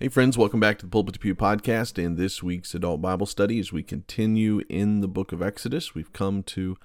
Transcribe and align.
Hey, 0.00 0.06
friends, 0.06 0.38
welcome 0.38 0.60
back 0.60 0.78
to 0.78 0.86
the 0.86 0.90
Pulpit 0.90 1.14
to 1.14 1.18
Pew 1.18 1.34
podcast 1.34 2.00
and 2.00 2.16
this 2.16 2.40
week's 2.40 2.72
adult 2.72 3.02
Bible 3.02 3.26
study 3.26 3.58
as 3.58 3.72
we 3.72 3.82
continue 3.82 4.62
in 4.68 5.00
the 5.00 5.08
book 5.08 5.32
of 5.32 5.42
Exodus. 5.42 5.92
We've 5.92 6.12
come 6.12 6.44
to 6.44 6.76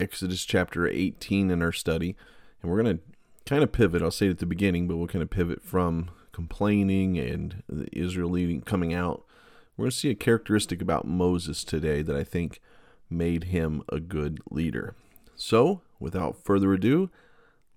Exodus 0.00 0.44
chapter 0.44 0.88
18 0.88 1.52
in 1.52 1.62
our 1.62 1.70
study, 1.70 2.16
and 2.60 2.72
we're 2.72 2.82
going 2.82 2.98
to 2.98 3.02
kind 3.46 3.62
of 3.62 3.70
pivot. 3.70 4.02
I'll 4.02 4.10
say 4.10 4.26
it 4.26 4.30
at 4.30 4.38
the 4.40 4.46
beginning, 4.46 4.88
but 4.88 4.96
we'll 4.96 5.06
kind 5.06 5.22
of 5.22 5.30
pivot 5.30 5.62
from 5.62 6.10
complaining 6.32 7.16
and 7.18 7.62
Israel 7.92 8.30
leading, 8.30 8.62
coming 8.62 8.92
out. 8.92 9.24
We're 9.76 9.84
going 9.84 9.92
to 9.92 9.96
see 9.96 10.10
a 10.10 10.16
characteristic 10.16 10.82
about 10.82 11.06
Moses 11.06 11.62
today 11.62 12.02
that 12.02 12.16
I 12.16 12.24
think 12.24 12.60
made 13.08 13.44
him 13.44 13.84
a 13.90 14.00
good 14.00 14.40
leader. 14.50 14.96
So, 15.36 15.82
without 16.00 16.42
further 16.42 16.72
ado, 16.72 17.10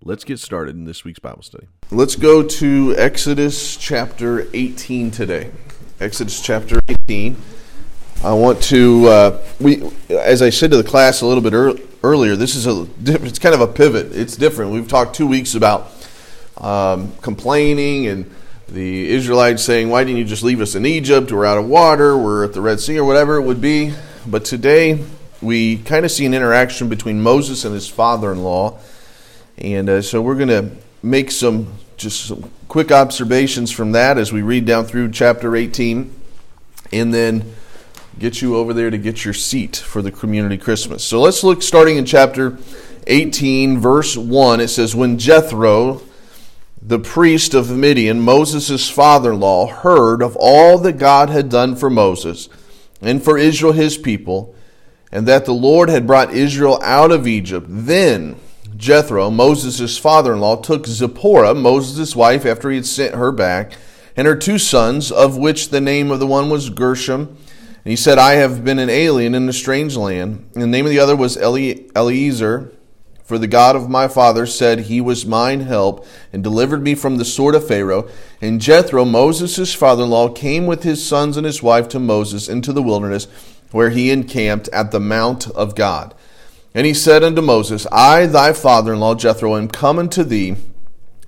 let's 0.02 0.24
get 0.24 0.38
started 0.38 0.76
in 0.76 0.84
this 0.84 1.04
week's 1.04 1.18
Bible 1.18 1.42
study. 1.42 1.66
Let's 1.90 2.16
go 2.16 2.42
to 2.42 2.94
Exodus 2.96 3.76
chapter 3.76 4.46
18 4.54 5.10
today. 5.10 5.50
Exodus 6.00 6.40
chapter 6.40 6.80
18. 6.88 7.36
I 8.24 8.32
want 8.32 8.62
to 8.64 9.06
uh, 9.06 9.44
we 9.60 9.90
as 10.10 10.42
I 10.42 10.50
said 10.50 10.70
to 10.72 10.76
the 10.76 10.84
class 10.84 11.20
a 11.20 11.26
little 11.26 11.42
bit 11.42 11.54
er- 11.54 11.76
earlier. 12.02 12.36
This 12.36 12.54
is 12.54 12.66
a 12.66 12.86
it's 13.04 13.38
kind 13.38 13.54
of 13.54 13.60
a 13.60 13.66
pivot. 13.66 14.14
It's 14.14 14.36
different. 14.36 14.72
We've 14.72 14.88
talked 14.88 15.14
two 15.14 15.26
weeks 15.26 15.54
about 15.54 15.92
um, 16.56 17.12
complaining 17.22 18.06
and 18.06 18.30
the 18.68 19.08
Israelites 19.10 19.62
saying, 19.62 19.88
"Why 19.88 20.04
didn't 20.04 20.18
you 20.18 20.24
just 20.24 20.42
leave 20.42 20.60
us 20.60 20.74
in 20.74 20.84
Egypt? 20.84 21.32
We're 21.32 21.46
out 21.46 21.58
of 21.58 21.66
water. 21.66 22.16
We're 22.16 22.44
at 22.44 22.52
the 22.52 22.60
Red 22.60 22.80
Sea, 22.80 22.98
or 22.98 23.04
whatever 23.04 23.36
it 23.36 23.42
would 23.42 23.60
be." 23.60 23.94
But 24.26 24.44
today 24.44 25.04
we 25.40 25.78
kind 25.78 26.04
of 26.04 26.10
see 26.10 26.26
an 26.26 26.34
interaction 26.34 26.88
between 26.88 27.22
Moses 27.22 27.64
and 27.64 27.72
his 27.72 27.88
father-in-law 27.88 28.78
and 29.58 29.88
uh, 29.88 30.02
so 30.02 30.22
we're 30.22 30.36
going 30.36 30.48
to 30.48 30.70
make 31.02 31.30
some 31.30 31.72
just 31.96 32.26
some 32.26 32.50
quick 32.68 32.92
observations 32.92 33.72
from 33.72 33.92
that 33.92 34.18
as 34.18 34.32
we 34.32 34.42
read 34.42 34.64
down 34.64 34.84
through 34.84 35.10
chapter 35.10 35.56
18 35.56 36.14
and 36.92 37.12
then 37.12 37.54
get 38.18 38.40
you 38.40 38.56
over 38.56 38.72
there 38.72 38.90
to 38.90 38.98
get 38.98 39.24
your 39.24 39.34
seat 39.34 39.76
for 39.76 40.00
the 40.00 40.12
community 40.12 40.56
Christmas. 40.56 41.04
So 41.04 41.20
let's 41.20 41.42
look 41.42 41.62
starting 41.62 41.96
in 41.96 42.04
chapter 42.04 42.58
18, 43.06 43.78
verse 43.78 44.16
1. 44.16 44.60
It 44.60 44.68
says, 44.68 44.94
When 44.94 45.18
Jethro, 45.18 46.02
the 46.80 46.98
priest 46.98 47.54
of 47.54 47.70
Midian, 47.70 48.20
Moses' 48.20 48.88
father 48.88 49.32
in 49.32 49.40
law, 49.40 49.66
heard 49.66 50.22
of 50.22 50.36
all 50.36 50.78
that 50.78 50.98
God 50.98 51.30
had 51.30 51.48
done 51.48 51.74
for 51.74 51.90
Moses 51.90 52.48
and 53.00 53.22
for 53.22 53.38
Israel 53.38 53.72
his 53.72 53.96
people, 53.96 54.54
and 55.10 55.26
that 55.26 55.46
the 55.46 55.52
Lord 55.52 55.88
had 55.88 56.06
brought 56.06 56.32
Israel 56.32 56.80
out 56.82 57.10
of 57.10 57.26
Egypt, 57.26 57.66
then 57.68 58.36
Jethro, 58.78 59.28
Moses' 59.28 59.98
father 59.98 60.32
in 60.32 60.40
law, 60.40 60.54
took 60.54 60.86
Zipporah, 60.86 61.52
Moses' 61.54 62.14
wife, 62.14 62.46
after 62.46 62.70
he 62.70 62.76
had 62.76 62.86
sent 62.86 63.16
her 63.16 63.32
back, 63.32 63.72
and 64.16 64.26
her 64.26 64.36
two 64.36 64.56
sons, 64.56 65.10
of 65.10 65.36
which 65.36 65.70
the 65.70 65.80
name 65.80 66.12
of 66.12 66.20
the 66.20 66.28
one 66.28 66.48
was 66.48 66.70
Gershom. 66.70 67.36
And 67.84 67.90
he 67.90 67.96
said, 67.96 68.18
I 68.18 68.34
have 68.34 68.64
been 68.64 68.78
an 68.78 68.88
alien 68.88 69.34
in 69.34 69.48
a 69.48 69.52
strange 69.52 69.96
land. 69.96 70.48
And 70.54 70.62
the 70.62 70.68
name 70.68 70.84
of 70.86 70.90
the 70.90 71.00
other 71.00 71.16
was 71.16 71.36
Eliezer. 71.36 72.72
For 73.24 73.36
the 73.36 73.46
God 73.46 73.74
of 73.74 73.90
my 73.90 74.06
father 74.06 74.46
said, 74.46 74.80
He 74.80 75.00
was 75.00 75.26
mine 75.26 75.60
help, 75.60 76.06
and 76.32 76.42
delivered 76.42 76.82
me 76.82 76.94
from 76.94 77.16
the 77.16 77.24
sword 77.24 77.56
of 77.56 77.66
Pharaoh. 77.66 78.08
And 78.40 78.60
Jethro, 78.60 79.04
Moses' 79.04 79.74
father 79.74 80.04
in 80.04 80.10
law, 80.10 80.28
came 80.28 80.66
with 80.66 80.84
his 80.84 81.04
sons 81.04 81.36
and 81.36 81.44
his 81.44 81.62
wife 81.62 81.88
to 81.88 81.98
Moses 81.98 82.48
into 82.48 82.72
the 82.72 82.82
wilderness, 82.82 83.26
where 83.72 83.90
he 83.90 84.10
encamped 84.10 84.68
at 84.68 84.92
the 84.92 85.00
mount 85.00 85.50
of 85.50 85.74
God. 85.74 86.14
And 86.74 86.86
he 86.86 86.94
said 86.94 87.24
unto 87.24 87.42
Moses, 87.42 87.86
I, 87.90 88.26
thy 88.26 88.52
father 88.52 88.92
in 88.92 89.00
law 89.00 89.14
Jethro, 89.14 89.56
am 89.56 89.68
come 89.68 89.98
unto 89.98 90.22
thee, 90.22 90.56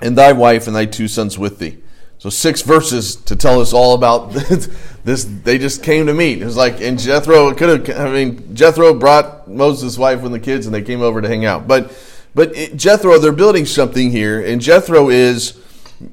and 0.01 0.17
thy 0.17 0.33
wife 0.33 0.67
and 0.67 0.77
thy 0.77 0.87
two 0.87 1.09
sons 1.09 1.39
with 1.39 1.59
thee. 1.59 1.79
So 2.19 2.29
six 2.29 2.61
verses 2.61 3.17
to 3.17 3.35
tell 3.35 3.61
us 3.61 3.73
all 3.73 3.95
about 3.95 4.33
this. 5.05 5.25
They 5.25 5.57
just 5.57 5.83
came 5.83 6.07
to 6.07 6.15
meet. 6.15 6.43
It 6.43 6.45
was 6.45 6.57
like, 6.57 6.81
and 6.83 6.99
Jethro 6.99 7.55
could 7.55 7.89
have. 7.89 7.99
I 7.99 8.13
mean, 8.13 8.55
Jethro 8.55 8.93
brought 8.93 9.49
Moses' 9.49 9.97
wife 9.97 10.23
and 10.23 10.35
the 10.35 10.41
kids, 10.41 10.67
and 10.67 10.75
they 10.75 10.83
came 10.83 11.01
over 11.01 11.23
to 11.23 11.29
hang 11.29 11.47
out. 11.47 11.67
But, 11.67 11.91
but 12.35 12.55
it, 12.55 12.77
Jethro, 12.77 13.19
they're 13.19 13.33
building 13.33 13.65
something 13.65 14.11
here, 14.11 14.45
and 14.45 14.61
Jethro 14.61 15.09
is 15.09 15.59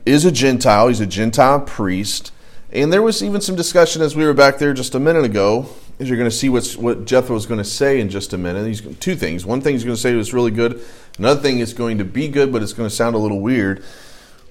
is 0.05 0.23
a 0.23 0.31
Gentile. 0.31 0.87
He's 0.87 1.01
a 1.01 1.05
Gentile 1.05 1.59
priest, 1.59 2.31
and 2.71 2.91
there 2.93 3.01
was 3.01 3.21
even 3.21 3.41
some 3.41 3.57
discussion 3.57 4.01
as 4.01 4.15
we 4.15 4.25
were 4.25 4.33
back 4.33 4.59
there 4.59 4.73
just 4.73 4.95
a 4.95 4.99
minute 4.99 5.25
ago 5.25 5.67
is 5.99 6.09
you're 6.09 6.17
going 6.17 6.29
to 6.29 6.35
see 6.35 6.49
what's, 6.49 6.77
what 6.77 7.05
Jethro 7.05 7.35
is 7.35 7.45
going 7.45 7.57
to 7.57 7.63
say 7.63 7.99
in 7.99 8.09
just 8.09 8.33
a 8.33 8.37
minute. 8.37 8.67
He's 8.67 8.81
two 8.97 9.15
things. 9.15 9.45
One 9.45 9.61
thing 9.61 9.73
he's 9.73 9.83
going 9.83 9.95
to 9.95 10.01
say 10.01 10.15
is 10.17 10.33
really 10.33 10.51
good. 10.51 10.83
Another 11.17 11.41
thing 11.41 11.59
is 11.59 11.73
going 11.73 11.97
to 11.97 12.05
be 12.05 12.27
good, 12.27 12.51
but 12.51 12.61
it's 12.61 12.73
going 12.73 12.87
to 12.87 12.95
sound 12.95 13.15
a 13.15 13.19
little 13.19 13.41
weird. 13.41 13.83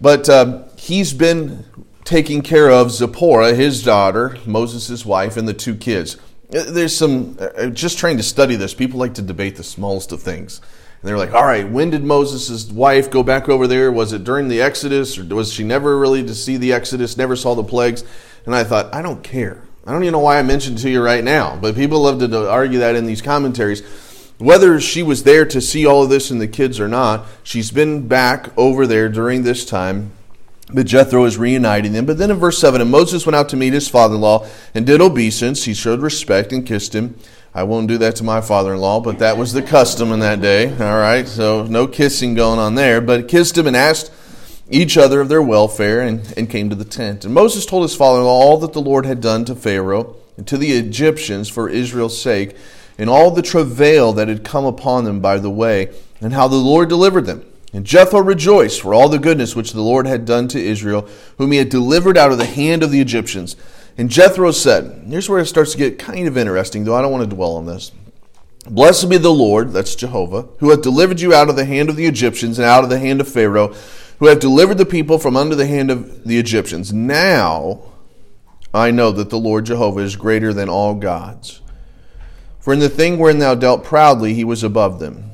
But 0.01 0.29
uh, 0.29 0.65
he's 0.77 1.13
been 1.13 1.65
taking 2.05 2.43
care 2.43 2.71
of 2.71 2.91
Zipporah, 2.91 3.55
his 3.55 3.83
daughter, 3.83 4.37
Moses' 4.45 5.07
wife, 5.07 5.37
and 5.37 5.47
the 5.47 5.55
two 5.55 5.75
kids. 5.77 6.17
Uh, 6.55 6.65
there's 6.69 6.97
some, 6.97 7.37
uh, 7.41 7.67
just 7.67 7.99
trying 7.99 8.17
to 8.17 8.23
study 8.23 8.57
this, 8.57 8.75
people 8.75 8.99
like 8.99 9.15
to 9.15 9.23
debate 9.23 9.57
the 9.57 9.65
smallest 9.65 10.13
of 10.13 10.23
things. 10.23 10.61
And 11.01 11.09
they're 11.09 11.19
like, 11.19 11.33
all 11.33 11.45
right, 11.45 11.69
when 11.69 11.91
did 11.91 12.03
Moses' 12.03 12.71
wife 12.71 13.11
go 13.11 13.23
back 13.23 13.49
over 13.49 13.67
there? 13.67 13.93
Was 13.93 14.13
it 14.13 14.25
during 14.25 14.49
the 14.49 14.61
Exodus, 14.61 15.19
or 15.19 15.25
was 15.25 15.53
she 15.53 15.63
never 15.63 15.99
really 15.99 16.25
to 16.25 16.35
see 16.35 16.57
the 16.57 16.73
Exodus, 16.73 17.17
never 17.17 17.37
saw 17.37 17.55
the 17.55 17.65
plagues? 17.65 18.05
And 18.45 18.55
I 18.55 18.65
thought, 18.65 18.93
I 18.95 19.03
don't 19.03 19.23
care. 19.23 19.63
I 19.87 19.93
don't 19.93 20.03
even 20.03 20.13
know 20.13 20.19
why 20.19 20.39
I 20.39 20.43
mentioned 20.43 20.79
to 20.79 20.91
you 20.91 21.01
right 21.01 21.23
now, 21.23 21.57
but 21.57 21.77
people 21.77 22.01
love 22.01 22.19
to 22.19 22.51
argue 22.51 22.81
that 22.81 22.97
in 22.97 23.07
these 23.07 23.23
commentaries. 23.23 23.83
Whether 24.39 24.81
she 24.81 25.05
was 25.05 25.23
there 25.23 25.47
to 25.47 25.61
see 25.61 25.87
all 25.87 26.03
of 26.03 26.11
this 26.11 26.33
and 26.33 26.41
the 26.41 26.49
kids 26.49 26.81
or 26.81 26.89
not, 26.89 27.25
she's 27.45 27.71
been 27.71 28.09
back 28.09 28.51
over 28.59 28.85
there 28.85 29.09
during 29.09 29.45
this 29.45 29.65
time. 29.65 30.11
But 30.75 30.87
Jethro 30.87 31.25
is 31.25 31.39
reuniting 31.39 31.93
them. 31.93 32.05
But 32.05 32.19
then 32.19 32.33
in 32.33 32.39
verse 32.39 32.59
7, 32.59 32.81
and 32.81 32.91
Moses 32.91 33.25
went 33.25 33.37
out 33.37 33.49
to 33.51 33.57
meet 33.57 33.73
his 33.73 33.89
father 33.89 34.17
in 34.17 34.21
law 34.21 34.49
and 34.75 34.85
did 34.85 35.01
obeisance. 35.01 35.65
He 35.65 35.75
showed 35.75 36.01
respect 36.03 36.53
and 36.53 36.67
kissed 36.67 36.93
him. 36.93 37.17
I 37.55 37.63
won't 37.63 37.87
do 37.87 37.97
that 37.99 38.17
to 38.17 38.25
my 38.25 38.41
father 38.41 38.75
in 38.75 38.81
law, 38.81 39.01
but 39.01 39.21
that 39.21 39.39
was 39.39 39.53
the 39.53 39.63
custom 39.63 40.11
in 40.11 40.19
that 40.19 40.41
day. 40.41 40.73
All 40.73 40.99
right, 40.99 41.29
so 41.29 41.65
no 41.65 41.87
kissing 41.87 42.35
going 42.35 42.59
on 42.59 42.75
there. 42.75 43.01
But 43.01 43.29
kissed 43.29 43.57
him 43.57 43.69
and 43.69 43.77
asked 43.77 44.11
each 44.69 44.97
other 44.97 45.21
of 45.21 45.29
their 45.29 45.43
welfare 45.43 46.01
and, 46.01 46.33
and 46.37 46.51
came 46.51 46.69
to 46.71 46.77
the 46.77 46.85
tent. 46.85 47.25
And 47.25 47.33
Moses 47.33 47.67
told 47.67 47.83
his 47.83 47.95
father 47.95 48.21
all 48.21 48.59
that 48.59 48.73
the 48.73 48.81
Lord 48.81 49.07
had 49.07 49.21
done 49.21 49.45
to 49.45 49.55
Pharaoh 49.55 50.17
and 50.37 50.47
to 50.47 50.59
the 50.59 50.73
Egyptians 50.73 51.49
for 51.49 51.69
Israel's 51.69 52.21
sake, 52.21 52.57
and 52.99 53.09
all 53.09 53.31
the 53.31 53.43
travail 53.43 54.13
that 54.15 54.29
had 54.29 54.45
come 54.45 54.65
upon 54.65 55.05
them 55.05 55.21
by 55.21 55.39
the 55.39 55.51
way, 55.51 55.95
and 56.21 56.33
how 56.33 56.49
the 56.49 56.57
Lord 56.57 56.89
delivered 56.89 57.27
them. 57.27 57.45
And 57.73 57.85
Jethro 57.85 58.21
rejoiced 58.21 58.81
for 58.81 58.95
all 58.95 59.09
the 59.09 59.19
goodness 59.19 59.57
which 59.57 59.73
the 59.73 59.83
Lord 59.83 60.07
had 60.07 60.25
done 60.25 60.49
to 60.49 60.63
Israel, 60.63 61.09
whom 61.37 61.53
he 61.53 61.59
had 61.59 61.69
delivered 61.69 62.17
out 62.17 62.33
of 62.33 62.39
the 62.39 62.47
hand 62.47 62.83
of 62.83 62.91
the 62.91 63.01
Egyptians. 63.01 63.57
And 63.99 64.11
Jethro 64.11 64.51
said, 64.51 65.05
Here's 65.09 65.29
where 65.29 65.41
it 65.41 65.47
starts 65.47 65.73
to 65.73 65.79
get 65.79 65.99
kind 65.99 66.27
of 66.27 66.39
interesting, 66.39 66.85
though 66.85 66.95
I 66.95 67.03
don't 67.03 67.13
want 67.13 67.29
to 67.29 67.37
dwell 67.37 67.57
on 67.57 67.67
this. 67.67 67.93
Blessed 68.69 69.09
be 69.09 69.19
the 69.19 69.31
Lord, 69.31 69.73
that's 69.73 69.95
Jehovah, 69.95 70.49
who 70.59 70.71
hath 70.71 70.83
delivered 70.83 71.21
you 71.21 71.33
out 71.33 71.49
of 71.49 71.57
the 71.57 71.65
hand 71.65 71.89
of 71.89 71.97
the 71.97 72.07
Egyptians 72.07 72.59
and 72.59 72.67
out 72.67 72.83
of 72.83 72.91
the 72.91 72.99
hand 72.99 73.21
of 73.21 73.29
Pharaoh 73.29 73.75
who 74.19 74.27
have 74.27 74.41
delivered 74.41 74.79
the 74.79 74.87
people 74.87 75.19
from 75.19 75.37
under 75.37 75.55
the 75.55 75.67
hand 75.67 75.91
of 75.91 76.25
the 76.25 76.39
Egyptians. 76.39 76.93
Now 76.93 77.83
I 78.73 78.91
know 78.91 79.11
that 79.13 79.31
the 79.31 79.39
Lord 79.39 79.67
Jehovah 79.67 80.01
is 80.01 80.17
greater 80.17 80.53
than 80.53 80.69
all 80.69 80.95
gods. 80.95 81.61
For 82.61 82.73
in 82.73 82.81
the 82.81 82.89
thing 82.89 83.19
wherein 83.19 83.39
thou 83.39 83.55
dealt 83.55 83.85
proudly, 83.85 84.35
he 84.35 84.45
was 84.45 84.63
above 84.63 84.99
them. 84.99 85.31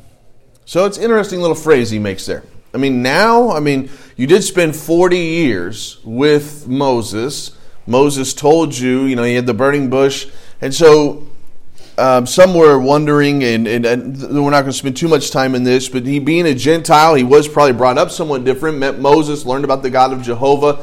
So 0.65 0.85
it's 0.85 0.99
interesting 0.99 1.41
little 1.41 1.57
phrase 1.57 1.91
he 1.91 1.99
makes 1.99 2.27
there. 2.27 2.45
I 2.75 2.79
mean, 2.79 3.03
now, 3.03 3.51
I 3.51 3.61
mean, 3.61 3.91
you 4.17 4.27
did 4.27 4.45
spend 4.45 4.77
40 4.77 5.19
years 5.19 5.99
with 6.05 6.69
Moses. 6.69 7.57
Moses 7.87 8.33
told 8.33 8.77
you, 8.77 9.05
you 9.05 9.17
know, 9.17 9.25
he 9.25 9.35
had 9.35 9.47
the 9.47 9.55
burning 9.55 9.91
bush. 9.91 10.29
And 10.61 10.73
so 10.73 11.27
um, 11.99 12.27
some 12.27 12.55
were 12.55 12.79
wondering, 12.79 13.45
and, 13.45 13.67
and, 13.69 13.85
and, 13.85 14.19
we're 14.19 14.51
not 14.51 14.63
going 14.63 14.67
to 14.67 14.73
spend 14.73 14.97
too 14.97 15.09
much 15.09 15.31
time 15.31 15.55
in 15.55 15.63
this, 15.63 15.89
but 15.89 16.07
he 16.07 16.19
being 16.19 16.47
a 16.47 16.55
Gentile, 16.55 17.15
he 17.15 17.25
was 17.25 17.47
probably 17.47 17.75
brought 17.75 17.99
up 17.99 18.11
somewhat 18.11 18.45
different, 18.45 18.79
met 18.79 18.99
Moses, 18.99 19.45
learned 19.45 19.65
about 19.65 19.83
the 19.83 19.91
God 19.91 20.13
of 20.13 20.23
Jehovah. 20.23 20.83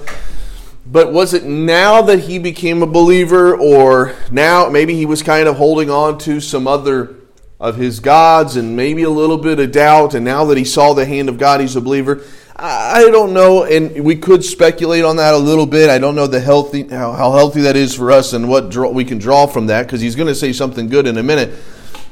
But 0.86 1.12
was 1.12 1.34
it 1.34 1.44
now 1.44 2.02
that 2.04 2.20
he 2.20 2.40
became 2.40 2.84
a 2.84 2.88
believer, 2.88 3.56
or 3.56 4.16
now 4.32 4.70
maybe 4.70 4.96
he 4.96 5.06
was 5.06 5.24
kind 5.24 5.48
of 5.48 5.58
holding 5.58 5.90
on 5.90 6.18
to 6.20 6.40
some 6.40 6.68
other 6.68 7.16
of 7.60 7.76
his 7.76 8.00
gods 8.00 8.56
and 8.56 8.76
maybe 8.76 9.04
a 9.04 9.10
little 9.10 9.38
bit 9.38 9.60
of 9.60 9.72
doubt, 9.72 10.14
and 10.14 10.24
now 10.24 10.46
that 10.46 10.58
he 10.58 10.64
saw 10.64 10.94
the 10.94 11.06
hand 11.06 11.28
of 11.28 11.38
God, 11.38 11.60
he's 11.60 11.76
a 11.76 11.82
believer? 11.82 12.24
I 12.62 13.10
don't 13.10 13.34
know, 13.34 13.64
and 13.64 14.04
we 14.04 14.18
could 14.18 14.44
speculate 14.44 15.06
on 15.06 15.16
that 15.16 15.34
a 15.34 15.38
little 15.38 15.66
bit. 15.66 15.90
I 15.90 15.98
don't 15.98 16.16
know 16.16 16.28
the 16.28 16.42
healthy 16.42 16.88
how, 16.88 17.14
how 17.14 17.32
healthy 17.32 17.62
that 17.62 17.78
is 17.78 17.96
for 17.96 18.12
us 18.12 18.34
and 18.34 18.50
what 18.50 18.70
draw, 18.70 18.90
we 18.90 19.06
can 19.06 19.18
draw 19.18 19.48
from 19.48 19.68
that 19.68 19.84
because 19.84 20.02
he's 20.02 20.16
going 20.16 20.28
to 20.28 20.36
say 20.36 20.52
something 20.52 20.90
good 20.90 21.08
in 21.08 21.18
a 21.18 21.24
minute. 21.24 21.58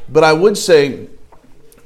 But 0.08 0.24
I 0.24 0.32
would 0.32 0.58
say 0.58 1.08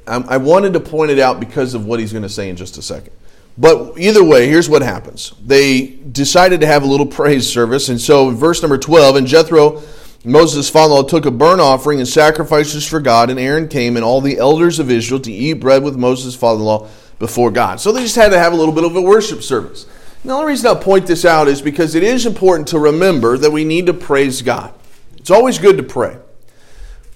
um, 0.06 0.26
I 0.28 0.36
wanted 0.36 0.74
to 0.74 0.80
point 0.80 1.10
it 1.10 1.18
out 1.18 1.40
because 1.40 1.74
of 1.74 1.86
what 1.86 1.98
he's 1.98 2.12
going 2.12 2.22
to 2.22 2.28
say 2.28 2.48
in 2.48 2.56
just 2.56 2.78
a 2.78 2.82
second. 2.82 3.12
But 3.58 3.98
either 3.98 4.22
way, 4.22 4.48
here's 4.48 4.68
what 4.68 4.82
happens. 4.82 5.34
They 5.44 5.86
decided 5.86 6.60
to 6.60 6.66
have 6.66 6.84
a 6.84 6.86
little 6.86 7.06
praise 7.18 7.48
service, 7.48 7.88
and 7.88 8.00
so 8.00 8.30
verse 8.30 8.62
number 8.62 8.78
12, 8.78 9.16
and 9.16 9.26
Jethro, 9.26 9.82
Moses' 10.24 10.70
father-in-law, 10.70 11.08
took 11.08 11.26
a 11.26 11.32
burnt 11.32 11.60
offering 11.60 11.98
and 11.98 12.06
sacrifices 12.06 12.86
for 12.86 13.00
God, 13.00 13.28
and 13.28 13.40
Aaron 13.40 13.66
came 13.66 13.96
and 13.96 14.04
all 14.04 14.20
the 14.20 14.38
elders 14.38 14.78
of 14.78 14.88
Israel 14.88 15.20
to 15.20 15.32
eat 15.32 15.54
bread 15.54 15.82
with 15.82 15.96
Moses' 15.96 16.36
father-in-law 16.36 16.88
before 17.22 17.52
God. 17.52 17.80
So 17.80 17.92
they 17.92 18.02
just 18.02 18.16
had 18.16 18.32
to 18.32 18.38
have 18.38 18.52
a 18.52 18.56
little 18.56 18.74
bit 18.74 18.82
of 18.82 18.96
a 18.96 19.00
worship 19.00 19.44
service. 19.44 19.86
The 20.24 20.32
only 20.32 20.46
reason 20.46 20.66
I'll 20.66 20.74
point 20.74 21.06
this 21.06 21.24
out 21.24 21.46
is 21.46 21.62
because 21.62 21.94
it 21.94 22.02
is 22.02 22.26
important 22.26 22.66
to 22.68 22.80
remember 22.80 23.38
that 23.38 23.52
we 23.52 23.62
need 23.64 23.86
to 23.86 23.94
praise 23.94 24.42
God. 24.42 24.74
It's 25.18 25.30
always 25.30 25.56
good 25.60 25.76
to 25.76 25.84
pray. 25.84 26.18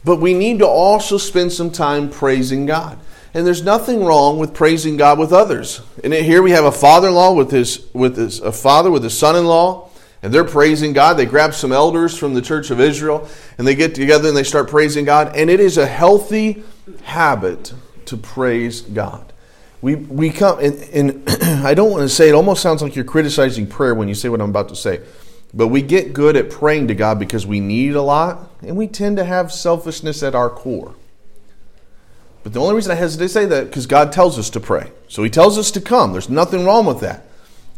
But 0.05 0.21
we 0.21 0.33
need 0.33 0.61
to 0.61 0.67
also 0.69 1.19
spend 1.19 1.51
some 1.51 1.73
time 1.73 2.09
praising 2.09 2.67
God. 2.67 3.01
And 3.35 3.45
there's 3.45 3.65
nothing 3.65 4.05
wrong 4.05 4.39
with 4.39 4.55
praising 4.55 4.97
God 4.97 5.19
with 5.19 5.33
others. 5.33 5.81
And 6.05 6.13
here 6.13 6.41
we 6.41 6.53
have 6.53 6.65
a 6.65 6.71
father-in-law 6.71 7.33
with 7.33 7.51
his 7.51 7.93
with 7.93 8.17
his 8.17 8.39
a 8.39 8.53
father 8.53 8.93
with 8.93 9.03
his 9.03 9.19
son-in-law, 9.19 9.91
and 10.23 10.33
they're 10.33 10.45
praising 10.45 10.93
God. 10.93 11.15
They 11.15 11.27
grab 11.27 11.53
some 11.53 11.73
elders 11.73 12.17
from 12.17 12.35
the 12.35 12.43
church 12.43 12.71
of 12.71 12.79
Israel 12.79 13.29
and 13.59 13.67
they 13.67 13.75
get 13.75 13.97
together 13.97 14.29
and 14.29 14.37
they 14.37 14.45
start 14.45 14.71
praising 14.71 15.05
God. 15.05 15.35
And 15.35 15.51
it 15.51 15.59
is 15.59 15.77
a 15.79 15.87
healthy 15.87 16.63
habit 17.03 17.75
to 18.05 18.17
praise 18.17 18.83
God. 18.83 19.33
We, 19.83 19.95
we 19.95 20.31
come, 20.31 20.59
and, 20.61 20.75
and 20.93 21.29
I 21.67 21.75
don't 21.75 21.91
want 21.91 22.03
to 22.03 22.09
say, 22.09 22.29
it 22.29 22.35
almost 22.35 22.63
sounds 22.63 22.83
like 22.83 22.97
you're 22.97 23.05
criticizing 23.05 23.67
prayer 23.67 23.95
when 23.95 24.09
you 24.09 24.15
say 24.15 24.29
what 24.29 24.41
I'm 24.41 24.51
about 24.51 24.69
to 24.71 24.77
say. 24.77 25.01
But 25.55 25.69
we 25.69 25.83
get 25.83 26.13
good 26.13 26.37
at 26.37 26.51
praying 26.51 26.89
to 26.89 26.95
God 26.95 27.19
because 27.19 27.47
we 27.47 27.61
need 27.61 27.95
a 27.95 28.03
lot, 28.03 28.51
and 28.63 28.77
we 28.77 28.87
tend 28.87 29.17
to 29.19 29.25
have 29.25 29.53
selfishness 29.53 30.23
at 30.23 30.35
our 30.35 30.51
core. 30.51 30.95
But 32.43 32.53
the 32.53 32.61
only 32.61 32.75
reason 32.75 32.93
I 32.93 32.95
hesitate 32.95 33.25
to 33.25 33.29
say 33.29 33.47
that 33.47 33.67
because 33.67 33.87
God 33.87 34.13
tells 34.13 34.39
us 34.39 34.51
to 34.51 34.61
pray. 34.61 34.93
So 35.09 35.23
He 35.23 35.31
tells 35.31 35.59
us 35.59 35.71
to 35.73 35.81
come. 35.81 36.13
There's 36.13 36.29
nothing 36.29 36.65
wrong 36.65 36.87
with 36.87 37.01
that. 37.01 37.25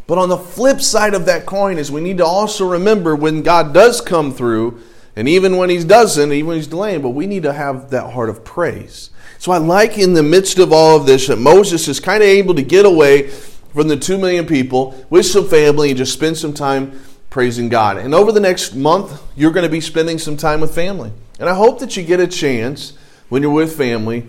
But 0.07 0.19
on 0.19 0.29
the 0.29 0.39
flip 0.39 0.81
side 0.81 1.15
of 1.15 1.27
that 1.27 1.47
coin 1.47 1.79
is 1.79 1.91
we 1.91 2.01
need 2.01 2.19
to 2.19 2.25
also 2.25 2.69
remember 2.69 3.15
when 3.15 3.43
God 3.43 3.73
does 3.75 4.01
come 4.01 4.33
through, 4.33 4.81
and 5.17 5.29
even 5.29 5.57
when 5.57 5.71
He 5.71 5.83
doesn't, 5.85 6.33
even 6.33 6.47
when 6.47 6.57
He's 6.57 6.67
delaying, 6.67 7.03
but 7.03 7.11
we 7.11 7.27
need 7.27 7.45
to 7.45 7.53
have 7.53 7.91
that 7.91 8.13
heart 8.13 8.29
of 8.29 8.45
praise. 8.45 9.11
So 9.39 9.53
I 9.53 9.59
like 9.59 9.99
in 9.99 10.15
the 10.15 10.23
midst 10.23 10.59
of 10.59 10.73
all 10.73 10.97
of 10.97 11.07
this 11.07 11.29
that 11.29 11.39
Moses 11.39 11.87
is 11.89 12.01
kind 12.01 12.23
of 12.23 12.29
able 12.29 12.55
to 12.55 12.63
get 12.63 12.85
away 12.85 13.29
from 13.29 13.89
the 13.89 13.97
two 13.97 14.19
million 14.19 14.47
people 14.47 15.05
with 15.11 15.27
some 15.27 15.49
family 15.49 15.91
and 15.91 15.99
just 15.99 16.13
spend 16.13 16.37
some 16.37 16.53
time 16.53 17.01
praising 17.31 17.69
God. 17.69 17.99
And 17.99 18.15
over 18.15 18.33
the 18.33 18.41
next 18.41 18.75
month, 18.75 19.23
you're 19.37 19.53
going 19.53 19.67
to 19.67 19.71
be 19.71 19.81
spending 19.81 20.19
some 20.19 20.37
time 20.37 20.61
with 20.61 20.75
family. 20.75 21.13
And 21.39 21.49
I 21.49 21.55
hope 21.55 21.79
that 21.81 21.97
you 21.97 22.03
get 22.03 22.19
a 22.19 22.27
chance 22.27 22.95
when 23.29 23.43
you're 23.43 23.53
with 23.53 23.77
family 23.77 24.27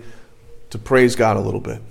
to 0.70 0.78
praise 0.78 1.16
God 1.16 1.36
a 1.36 1.40
little 1.40 1.60
bit. 1.60 1.82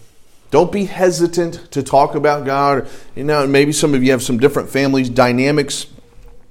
Don't 0.51 0.71
be 0.71 0.85
hesitant 0.85 1.71
to 1.71 1.83
talk 1.83 2.15
about 2.15 2.45
God. 2.45 2.87
You 3.15 3.23
know, 3.23 3.45
maybe 3.45 3.71
some 3.71 3.93
of 3.93 4.03
you 4.03 4.11
have 4.11 4.23
some 4.23 4.39
different 4.39 4.69
families 4.69 5.09
dynamics 5.09 5.87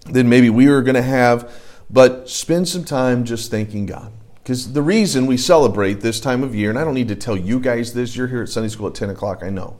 than 0.05 0.29
maybe 0.29 0.51
we 0.51 0.67
are 0.67 0.83
going 0.83 0.95
to 0.95 1.03
have, 1.03 1.51
but 1.91 2.29
spend 2.29 2.69
some 2.69 2.85
time 2.85 3.25
just 3.25 3.51
thanking 3.51 3.87
God. 3.87 4.13
Because 4.49 4.73
the 4.73 4.81
reason 4.81 5.27
we 5.27 5.37
celebrate 5.37 6.01
this 6.01 6.21
time 6.21 6.43
of 6.43 6.55
year, 6.55 6.71
and 6.71 6.79
I 6.79 6.85
don't 6.85 6.95
need 6.95 7.09
to 7.09 7.15
tell 7.15 7.37
you 7.37 7.61
guys 7.61 7.93
this, 7.93 8.17
you're 8.17 8.29
here 8.29 8.45
at 8.45 8.49
Sunday 8.49 8.71
school 8.71 8.87
at 8.87 8.95
10 8.95 9.11
o'clock, 9.11 9.43
I 9.43 9.51
know. 9.51 9.79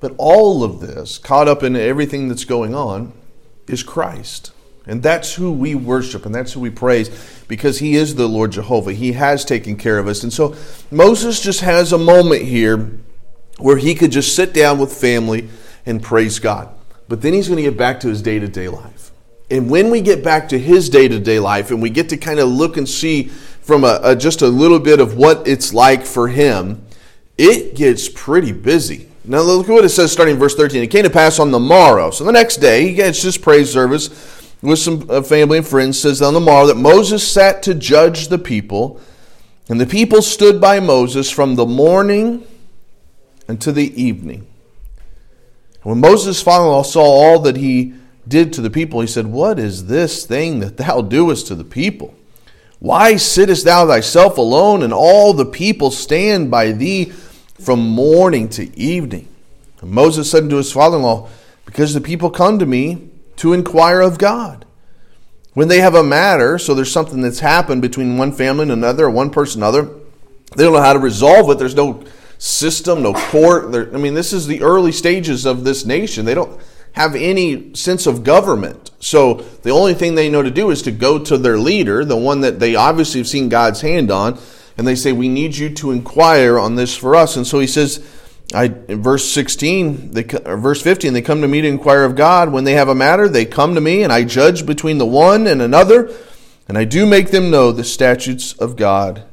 But 0.00 0.16
all 0.18 0.64
of 0.64 0.80
this, 0.80 1.18
caught 1.18 1.46
up 1.46 1.62
in 1.62 1.76
everything 1.76 2.26
that's 2.26 2.44
going 2.44 2.74
on, 2.74 3.12
is 3.68 3.84
Christ. 3.84 4.50
And 4.88 5.04
that's 5.04 5.34
who 5.34 5.52
we 5.52 5.76
worship 5.76 6.26
and 6.26 6.34
that's 6.34 6.54
who 6.54 6.58
we 6.58 6.68
praise 6.68 7.10
because 7.46 7.78
he 7.78 7.94
is 7.94 8.16
the 8.16 8.28
Lord 8.28 8.50
Jehovah. 8.50 8.92
He 8.92 9.12
has 9.12 9.44
taken 9.44 9.76
care 9.76 9.98
of 9.98 10.08
us. 10.08 10.24
And 10.24 10.32
so 10.32 10.56
Moses 10.90 11.40
just 11.40 11.60
has 11.60 11.92
a 11.92 11.98
moment 11.98 12.42
here 12.42 12.98
where 13.58 13.76
he 13.76 13.94
could 13.94 14.10
just 14.10 14.34
sit 14.34 14.52
down 14.52 14.80
with 14.80 14.92
family 14.92 15.48
and 15.86 16.02
praise 16.02 16.40
God. 16.40 16.74
But 17.06 17.22
then 17.22 17.34
he's 17.34 17.46
going 17.46 17.62
to 17.62 17.70
get 17.70 17.78
back 17.78 18.00
to 18.00 18.08
his 18.08 18.20
day 18.20 18.40
to 18.40 18.48
day 18.48 18.68
life. 18.68 19.12
And 19.48 19.70
when 19.70 19.90
we 19.90 20.00
get 20.00 20.24
back 20.24 20.48
to 20.48 20.58
his 20.58 20.88
day 20.88 21.06
to 21.08 21.20
day 21.20 21.38
life 21.38 21.70
and 21.70 21.82
we 21.82 21.90
get 21.90 22.08
to 22.08 22.16
kind 22.16 22.40
of 22.40 22.48
look 22.48 22.76
and 22.76 22.88
see 22.88 23.30
from 23.62 23.84
a, 23.84 24.00
a, 24.02 24.16
just 24.16 24.42
a 24.42 24.48
little 24.48 24.78
bit 24.78 25.00
of 25.00 25.16
what 25.16 25.46
it's 25.46 25.72
like 25.72 26.04
for 26.04 26.28
him, 26.28 26.84
it 27.38 27.74
gets 27.74 28.08
pretty 28.08 28.52
busy. 28.52 29.08
Now 29.24 29.40
look 29.40 29.68
at 29.68 29.72
what 29.72 29.84
it 29.84 29.90
says 29.90 30.10
starting 30.10 30.34
in 30.34 30.40
verse 30.40 30.54
13. 30.54 30.82
It 30.82 30.88
came 30.88 31.04
to 31.04 31.10
pass 31.10 31.38
on 31.38 31.52
the 31.52 31.60
morrow. 31.60 32.10
So 32.10 32.24
the 32.24 32.32
next 32.32 32.56
day, 32.56 32.88
he 32.88 32.94
gets 32.94 33.22
this 33.22 33.38
praise 33.38 33.72
service 33.72 34.10
with 34.62 34.80
some 34.80 35.08
uh, 35.08 35.22
family 35.22 35.58
and 35.58 35.66
friends. 35.66 36.00
Says 36.00 36.20
on 36.20 36.34
the 36.34 36.40
morrow 36.40 36.66
that 36.66 36.76
Moses 36.76 37.26
sat 37.26 37.62
to 37.62 37.74
judge 37.74 38.28
the 38.28 38.38
people, 38.38 39.00
and 39.68 39.80
the 39.80 39.86
people 39.86 40.22
stood 40.22 40.60
by 40.60 40.80
Moses 40.80 41.30
from 41.30 41.54
the 41.54 41.66
morning 41.66 42.44
until 43.46 43.72
the 43.72 44.02
evening. 44.02 44.46
When 45.82 46.00
Moses' 46.00 46.42
father-in-law 46.42 46.84
saw 46.84 47.02
all 47.02 47.38
that 47.40 47.56
he 47.56 47.94
did 48.26 48.52
to 48.54 48.60
the 48.60 48.70
people, 48.70 49.00
he 49.00 49.06
said, 49.06 49.26
What 49.26 49.58
is 49.58 49.86
this 49.86 50.26
thing 50.26 50.60
that 50.60 50.76
thou 50.76 51.00
doest 51.00 51.46
to 51.48 51.54
the 51.54 51.64
people? 51.64 52.14
Why 52.82 53.14
sittest 53.14 53.64
thou 53.64 53.86
thyself 53.86 54.38
alone, 54.38 54.82
and 54.82 54.92
all 54.92 55.34
the 55.34 55.46
people 55.46 55.92
stand 55.92 56.50
by 56.50 56.72
thee 56.72 57.12
from 57.60 57.78
morning 57.78 58.48
to 58.48 58.76
evening? 58.76 59.28
And 59.80 59.92
Moses 59.92 60.28
said 60.28 60.42
unto 60.42 60.56
his 60.56 60.72
father 60.72 60.96
in 60.96 61.04
law, 61.04 61.28
Because 61.64 61.94
the 61.94 62.00
people 62.00 62.28
come 62.28 62.58
to 62.58 62.66
me 62.66 63.08
to 63.36 63.52
inquire 63.52 64.00
of 64.00 64.18
God. 64.18 64.66
When 65.54 65.68
they 65.68 65.78
have 65.78 65.94
a 65.94 66.02
matter, 66.02 66.58
so 66.58 66.74
there's 66.74 66.90
something 66.90 67.22
that's 67.22 67.38
happened 67.38 67.82
between 67.82 68.18
one 68.18 68.32
family 68.32 68.62
and 68.62 68.72
another, 68.72 69.04
or 69.04 69.10
one 69.10 69.30
person 69.30 69.62
and 69.62 69.76
another, 69.76 69.94
they 70.56 70.64
don't 70.64 70.72
know 70.72 70.80
how 70.80 70.92
to 70.92 70.98
resolve 70.98 71.48
it. 71.50 71.58
There's 71.58 71.76
no 71.76 72.02
system, 72.38 73.00
no 73.00 73.14
court. 73.14 73.72
I 73.94 73.96
mean, 73.96 74.14
this 74.14 74.32
is 74.32 74.48
the 74.48 74.60
early 74.60 74.90
stages 74.90 75.46
of 75.46 75.62
this 75.62 75.84
nation. 75.84 76.24
They 76.24 76.34
don't 76.34 76.60
have 76.92 77.14
any 77.14 77.74
sense 77.74 78.06
of 78.06 78.24
government. 78.24 78.90
So 79.00 79.34
the 79.62 79.70
only 79.70 79.94
thing 79.94 80.14
they 80.14 80.28
know 80.28 80.42
to 80.42 80.50
do 80.50 80.70
is 80.70 80.82
to 80.82 80.90
go 80.90 81.18
to 81.18 81.38
their 81.38 81.58
leader, 81.58 82.04
the 82.04 82.16
one 82.16 82.40
that 82.42 82.60
they 82.60 82.74
obviously 82.74 83.20
have 83.20 83.28
seen 83.28 83.48
God's 83.48 83.80
hand 83.80 84.10
on, 84.10 84.38
and 84.76 84.86
they 84.86 84.94
say, 84.94 85.12
We 85.12 85.28
need 85.28 85.56
you 85.56 85.70
to 85.70 85.90
inquire 85.90 86.58
on 86.58 86.76
this 86.76 86.96
for 86.96 87.16
us. 87.16 87.36
And 87.36 87.46
so 87.46 87.58
he 87.58 87.66
says, 87.66 88.06
I, 88.54 88.64
in 88.88 89.02
verse 89.02 89.26
16, 89.30 90.10
they, 90.10 90.22
verse 90.22 90.82
15, 90.82 91.12
they 91.12 91.22
come 91.22 91.40
to 91.40 91.48
me 91.48 91.62
to 91.62 91.68
inquire 91.68 92.04
of 92.04 92.16
God. 92.16 92.52
When 92.52 92.64
they 92.64 92.74
have 92.74 92.88
a 92.88 92.94
matter, 92.94 93.28
they 93.28 93.46
come 93.46 93.74
to 93.74 93.80
me, 93.80 94.02
and 94.02 94.12
I 94.12 94.24
judge 94.24 94.66
between 94.66 94.98
the 94.98 95.06
one 95.06 95.46
and 95.46 95.62
another, 95.62 96.14
and 96.68 96.76
I 96.76 96.84
do 96.84 97.06
make 97.06 97.30
them 97.30 97.50
know 97.50 97.72
the 97.72 97.84
statutes 97.84 98.52
of 98.54 98.76
God 98.76 99.24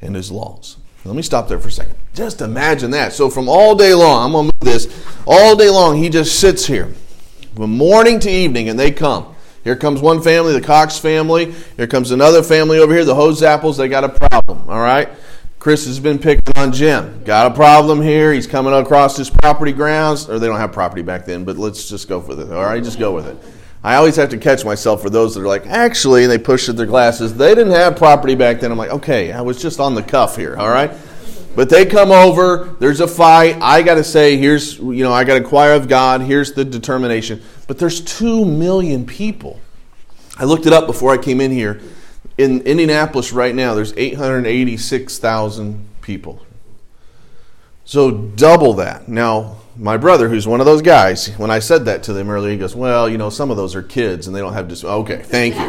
and 0.00 0.14
his 0.14 0.30
laws. 0.30 0.76
Let 1.04 1.16
me 1.16 1.22
stop 1.22 1.48
there 1.48 1.58
for 1.58 1.68
a 1.68 1.72
second. 1.72 1.96
Just 2.14 2.40
imagine 2.40 2.92
that. 2.92 3.12
So 3.12 3.28
from 3.28 3.48
all 3.48 3.74
day 3.74 3.92
long, 3.92 4.26
I'm 4.26 4.32
going 4.32 4.48
to 4.48 4.54
move 4.54 4.72
this. 4.72 5.06
All 5.26 5.56
day 5.56 5.68
long, 5.68 5.96
he 5.96 6.08
just 6.08 6.38
sits 6.38 6.66
here 6.66 6.92
from 7.56 7.76
morning 7.76 8.20
to 8.20 8.30
evening, 8.30 8.68
and 8.68 8.78
they 8.78 8.92
come. 8.92 9.34
Here 9.64 9.76
comes 9.76 10.00
one 10.00 10.22
family, 10.22 10.52
the 10.52 10.60
Cox 10.60 10.98
family. 10.98 11.52
Here 11.76 11.86
comes 11.86 12.10
another 12.10 12.42
family 12.42 12.78
over 12.78 12.92
here, 12.92 13.04
the 13.04 13.14
Hose 13.14 13.42
Apples. 13.42 13.76
They 13.76 13.88
got 13.88 14.04
a 14.04 14.08
problem, 14.08 14.68
all 14.68 14.80
right? 14.80 15.08
Chris 15.58 15.86
has 15.86 16.00
been 16.00 16.18
picking 16.18 16.56
on 16.56 16.72
Jim. 16.72 17.22
Got 17.24 17.52
a 17.52 17.54
problem 17.54 18.00
here. 18.02 18.32
He's 18.32 18.48
coming 18.48 18.72
across 18.72 19.16
his 19.16 19.30
property 19.30 19.72
grounds, 19.72 20.28
or 20.28 20.38
they 20.40 20.48
don't 20.48 20.58
have 20.58 20.72
property 20.72 21.02
back 21.02 21.24
then, 21.24 21.44
but 21.44 21.56
let's 21.56 21.88
just 21.88 22.08
go 22.08 22.18
with 22.18 22.40
it, 22.40 22.52
all 22.52 22.64
right? 22.64 22.82
Just 22.82 22.98
go 22.98 23.14
with 23.14 23.26
it. 23.26 23.36
I 23.84 23.96
always 23.96 24.14
have 24.16 24.28
to 24.30 24.38
catch 24.38 24.64
myself 24.64 25.02
for 25.02 25.10
those 25.10 25.34
that 25.34 25.40
are 25.40 25.48
like, 25.48 25.66
actually, 25.66 26.26
they 26.26 26.38
push 26.38 26.68
at 26.68 26.76
their 26.76 26.86
glasses. 26.86 27.34
They 27.34 27.54
didn't 27.54 27.72
have 27.72 27.96
property 27.96 28.36
back 28.36 28.60
then. 28.60 28.70
I'm 28.70 28.78
like, 28.78 28.90
okay, 28.90 29.32
I 29.32 29.40
was 29.40 29.60
just 29.60 29.80
on 29.80 29.94
the 29.94 30.02
cuff 30.02 30.36
here, 30.36 30.56
all 30.56 30.68
right? 30.68 30.92
But 31.56 31.68
they 31.68 31.84
come 31.84 32.12
over, 32.12 32.76
there's 32.78 33.00
a 33.00 33.08
fight. 33.08 33.58
I 33.60 33.82
got 33.82 33.96
to 33.96 34.04
say, 34.04 34.36
here's, 34.36 34.78
you 34.78 35.02
know, 35.02 35.12
I 35.12 35.24
got 35.24 35.34
to 35.34 35.40
inquire 35.40 35.74
of 35.74 35.88
God. 35.88 36.22
Here's 36.22 36.52
the 36.52 36.64
determination. 36.64 37.42
But 37.66 37.78
there's 37.78 38.00
2 38.00 38.44
million 38.44 39.04
people. 39.04 39.60
I 40.38 40.44
looked 40.44 40.66
it 40.66 40.72
up 40.72 40.86
before 40.86 41.12
I 41.12 41.18
came 41.18 41.40
in 41.40 41.50
here. 41.50 41.82
In 42.38 42.62
Indianapolis 42.62 43.32
right 43.32 43.54
now, 43.54 43.74
there's 43.74 43.92
886,000 43.96 45.86
people. 46.00 46.40
So 47.84 48.10
double 48.10 48.74
that. 48.74 49.08
Now, 49.08 49.58
my 49.76 49.96
brother, 49.96 50.28
who's 50.28 50.46
one 50.46 50.60
of 50.60 50.66
those 50.66 50.82
guys, 50.82 51.28
when 51.38 51.50
I 51.50 51.58
said 51.58 51.86
that 51.86 52.02
to 52.04 52.12
them 52.12 52.28
earlier, 52.28 52.52
he 52.52 52.58
goes, 52.58 52.74
"Well, 52.74 53.08
you 53.08 53.18
know, 53.18 53.30
some 53.30 53.50
of 53.50 53.56
those 53.56 53.74
are 53.74 53.82
kids 53.82 54.26
and 54.26 54.36
they 54.36 54.40
don't 54.40 54.52
have 54.52 54.68
dis." 54.68 54.84
Okay, 54.84 55.22
thank 55.22 55.54
you. 55.54 55.60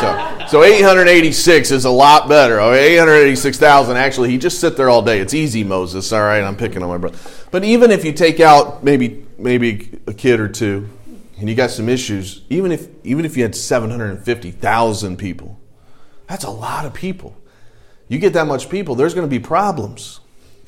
so, 0.00 0.46
so 0.48 0.62
886 0.62 1.70
is 1.70 1.84
a 1.84 1.90
lot 1.90 2.28
better. 2.28 2.60
Oh, 2.60 2.72
886,000. 2.72 3.96
Actually, 3.96 4.30
he 4.30 4.38
just 4.38 4.60
sit 4.60 4.76
there 4.76 4.90
all 4.90 5.02
day. 5.02 5.20
It's 5.20 5.34
easy, 5.34 5.64
Moses. 5.64 6.12
All 6.12 6.20
right, 6.20 6.42
I'm 6.42 6.56
picking 6.56 6.82
on 6.82 6.88
my 6.88 6.98
brother. 6.98 7.18
But 7.50 7.64
even 7.64 7.90
if 7.90 8.04
you 8.04 8.12
take 8.12 8.40
out 8.40 8.84
maybe 8.84 9.26
maybe 9.38 9.98
a 10.06 10.12
kid 10.12 10.40
or 10.40 10.48
two, 10.48 10.88
and 11.38 11.48
you 11.48 11.54
got 11.54 11.70
some 11.70 11.88
issues, 11.88 12.42
even 12.50 12.70
if 12.72 12.88
even 13.04 13.24
if 13.24 13.36
you 13.36 13.42
had 13.42 13.54
750,000 13.54 15.16
people, 15.16 15.58
that's 16.28 16.44
a 16.44 16.50
lot 16.50 16.84
of 16.84 16.94
people. 16.94 17.36
You 18.08 18.18
get 18.18 18.34
that 18.34 18.46
much 18.46 18.68
people, 18.68 18.94
there's 18.94 19.14
going 19.14 19.26
to 19.26 19.30
be 19.30 19.42
problems. 19.42 20.20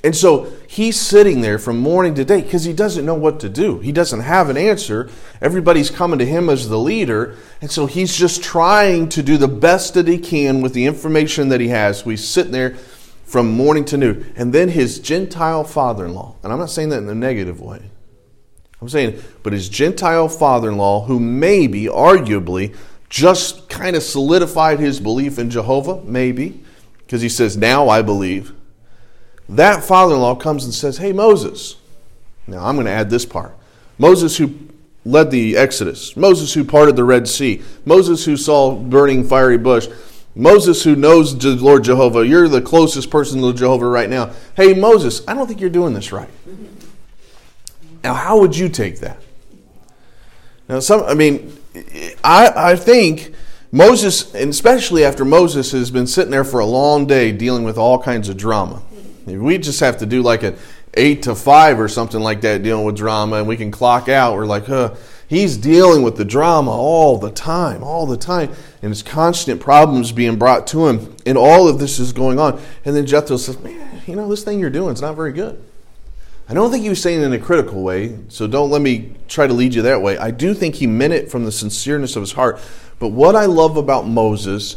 And 0.04 0.14
so 0.14 0.52
he's 0.68 1.00
sitting 1.00 1.40
there 1.40 1.58
from 1.58 1.78
morning 1.78 2.14
to 2.16 2.26
day 2.26 2.42
because 2.42 2.64
he 2.64 2.74
doesn't 2.74 3.06
know 3.06 3.14
what 3.14 3.40
to 3.40 3.48
do. 3.48 3.78
He 3.78 3.90
doesn't 3.90 4.20
have 4.20 4.50
an 4.50 4.58
answer. 4.58 5.08
Everybody's 5.40 5.90
coming 5.90 6.18
to 6.18 6.26
him 6.26 6.50
as 6.50 6.68
the 6.68 6.78
leader. 6.78 7.38
And 7.62 7.70
so 7.70 7.86
he's 7.86 8.14
just 8.14 8.42
trying 8.42 9.08
to 9.08 9.22
do 9.22 9.38
the 9.38 9.48
best 9.48 9.94
that 9.94 10.06
he 10.06 10.18
can 10.18 10.60
with 10.60 10.74
the 10.74 10.84
information 10.84 11.48
that 11.48 11.62
he 11.62 11.68
has. 11.68 12.00
So 12.00 12.10
he's 12.10 12.22
sitting 12.22 12.52
there 12.52 12.74
from 13.24 13.50
morning 13.50 13.86
to 13.86 13.96
noon. 13.96 14.30
And 14.36 14.52
then 14.52 14.68
his 14.68 15.00
Gentile 15.00 15.64
father 15.64 16.04
in 16.04 16.12
law, 16.12 16.36
and 16.42 16.52
I'm 16.52 16.58
not 16.58 16.70
saying 16.70 16.90
that 16.90 16.98
in 16.98 17.08
a 17.08 17.14
negative 17.14 17.62
way. 17.62 17.90
I'm 18.82 18.90
saying, 18.90 19.22
but 19.42 19.54
his 19.54 19.70
Gentile 19.70 20.28
father 20.28 20.68
in 20.68 20.76
law, 20.76 21.06
who 21.06 21.18
maybe, 21.18 21.86
arguably, 21.86 22.76
just 23.08 23.70
kind 23.70 23.96
of 23.96 24.02
solidified 24.02 24.80
his 24.80 25.00
belief 25.00 25.38
in 25.38 25.48
Jehovah, 25.48 26.02
maybe, 26.04 26.62
because 26.98 27.22
he 27.22 27.30
says, 27.30 27.56
Now 27.56 27.88
I 27.88 28.02
believe 28.02 28.53
that 29.48 29.84
father 29.84 30.14
in 30.14 30.20
law 30.20 30.34
comes 30.34 30.64
and 30.64 30.72
says, 30.72 30.98
Hey, 30.98 31.12
Moses. 31.12 31.76
Now 32.46 32.64
I'm 32.64 32.76
going 32.76 32.86
to 32.86 32.92
add 32.92 33.10
this 33.10 33.24
part. 33.24 33.54
Moses 33.98 34.36
who 34.36 34.54
led 35.04 35.30
the 35.30 35.56
Exodus, 35.56 36.16
Moses 36.16 36.54
who 36.54 36.64
parted 36.64 36.96
the 36.96 37.04
Red 37.04 37.28
Sea, 37.28 37.62
Moses 37.84 38.24
who 38.24 38.36
saw 38.36 38.74
burning 38.74 39.24
fiery 39.24 39.58
bush, 39.58 39.88
Moses 40.34 40.82
who 40.82 40.96
knows 40.96 41.38
the 41.38 41.54
Lord 41.54 41.84
Jehovah. 41.84 42.26
You're 42.26 42.48
the 42.48 42.62
closest 42.62 43.10
person 43.10 43.40
to 43.40 43.52
Jehovah 43.52 43.86
right 43.86 44.10
now. 44.10 44.32
Hey, 44.56 44.74
Moses, 44.74 45.22
I 45.28 45.34
don't 45.34 45.46
think 45.46 45.60
you're 45.60 45.70
doing 45.70 45.94
this 45.94 46.10
right. 46.12 46.28
Now, 48.02 48.14
how 48.14 48.38
would 48.40 48.56
you 48.56 48.68
take 48.68 49.00
that? 49.00 49.22
Now, 50.68 50.80
some, 50.80 51.02
I 51.04 51.14
mean, 51.14 51.56
I, 52.22 52.72
I 52.72 52.76
think 52.76 53.34
Moses, 53.70 54.34
especially 54.34 55.04
after 55.04 55.24
Moses 55.24 55.72
has 55.72 55.90
been 55.90 56.06
sitting 56.06 56.30
there 56.30 56.44
for 56.44 56.60
a 56.60 56.66
long 56.66 57.06
day 57.06 57.32
dealing 57.32 57.64
with 57.64 57.78
all 57.78 58.02
kinds 58.02 58.28
of 58.28 58.36
drama. 58.36 58.82
If 59.26 59.40
we 59.40 59.58
just 59.58 59.80
have 59.80 59.98
to 59.98 60.06
do 60.06 60.22
like 60.22 60.42
an 60.42 60.56
eight 60.94 61.22
to 61.22 61.34
five 61.34 61.80
or 61.80 61.88
something 61.88 62.20
like 62.20 62.40
that, 62.42 62.62
dealing 62.62 62.84
with 62.84 62.96
drama, 62.96 63.36
and 63.36 63.48
we 63.48 63.56
can 63.56 63.70
clock 63.70 64.08
out. 64.08 64.34
We're 64.34 64.46
like, 64.46 64.66
huh. 64.66 64.94
He's 65.26 65.56
dealing 65.56 66.02
with 66.02 66.16
the 66.16 66.24
drama 66.24 66.70
all 66.70 67.16
the 67.18 67.30
time, 67.30 67.82
all 67.82 68.06
the 68.06 68.16
time, 68.16 68.52
and 68.82 68.90
his 68.90 69.02
constant 69.02 69.60
problems 69.60 70.12
being 70.12 70.36
brought 70.36 70.66
to 70.68 70.86
him, 70.86 71.16
and 71.24 71.38
all 71.38 71.66
of 71.66 71.78
this 71.78 71.98
is 71.98 72.12
going 72.12 72.38
on. 72.38 72.60
And 72.84 72.94
then 72.94 73.06
Jethro 73.06 73.38
says, 73.38 73.58
"Man, 73.60 74.02
you 74.06 74.16
know 74.16 74.28
this 74.28 74.44
thing 74.44 74.60
you're 74.60 74.68
doing 74.68 74.92
is 74.92 75.00
not 75.00 75.16
very 75.16 75.32
good." 75.32 75.58
I 76.46 76.52
don't 76.52 76.70
think 76.70 76.82
he 76.82 76.90
was 76.90 77.00
saying 77.00 77.22
it 77.22 77.24
in 77.24 77.32
a 77.32 77.38
critical 77.38 77.82
way, 77.82 78.18
so 78.28 78.46
don't 78.46 78.70
let 78.70 78.82
me 78.82 79.14
try 79.26 79.46
to 79.46 79.54
lead 79.54 79.74
you 79.74 79.80
that 79.82 80.02
way. 80.02 80.18
I 80.18 80.30
do 80.30 80.52
think 80.52 80.74
he 80.74 80.86
meant 80.86 81.14
it 81.14 81.30
from 81.30 81.46
the 81.46 81.50
sincereness 81.50 82.16
of 82.16 82.22
his 82.22 82.32
heart. 82.32 82.60
But 82.98 83.08
what 83.08 83.34
I 83.34 83.46
love 83.46 83.78
about 83.78 84.06
Moses, 84.06 84.76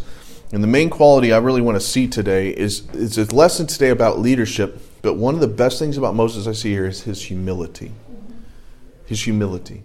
and 0.51 0.63
the 0.63 0.67
main 0.67 0.89
quality 0.89 1.33
I 1.33 1.37
really 1.37 1.61
want 1.61 1.75
to 1.75 1.85
see 1.85 2.07
today, 2.07 2.49
is, 2.49 2.87
is 2.93 3.17
a 3.17 3.25
lesson 3.35 3.67
today 3.67 3.89
about 3.89 4.19
leadership. 4.19 4.81
But 5.01 5.15
one 5.15 5.35
of 5.35 5.41
the 5.41 5.47
best 5.47 5.79
things 5.79 5.97
about 5.97 6.15
Moses 6.15 6.47
I 6.47 6.53
see 6.53 6.71
here 6.71 6.87
is 6.87 7.03
his 7.03 7.23
humility. 7.23 7.91
His 9.05 9.23
humility. 9.23 9.83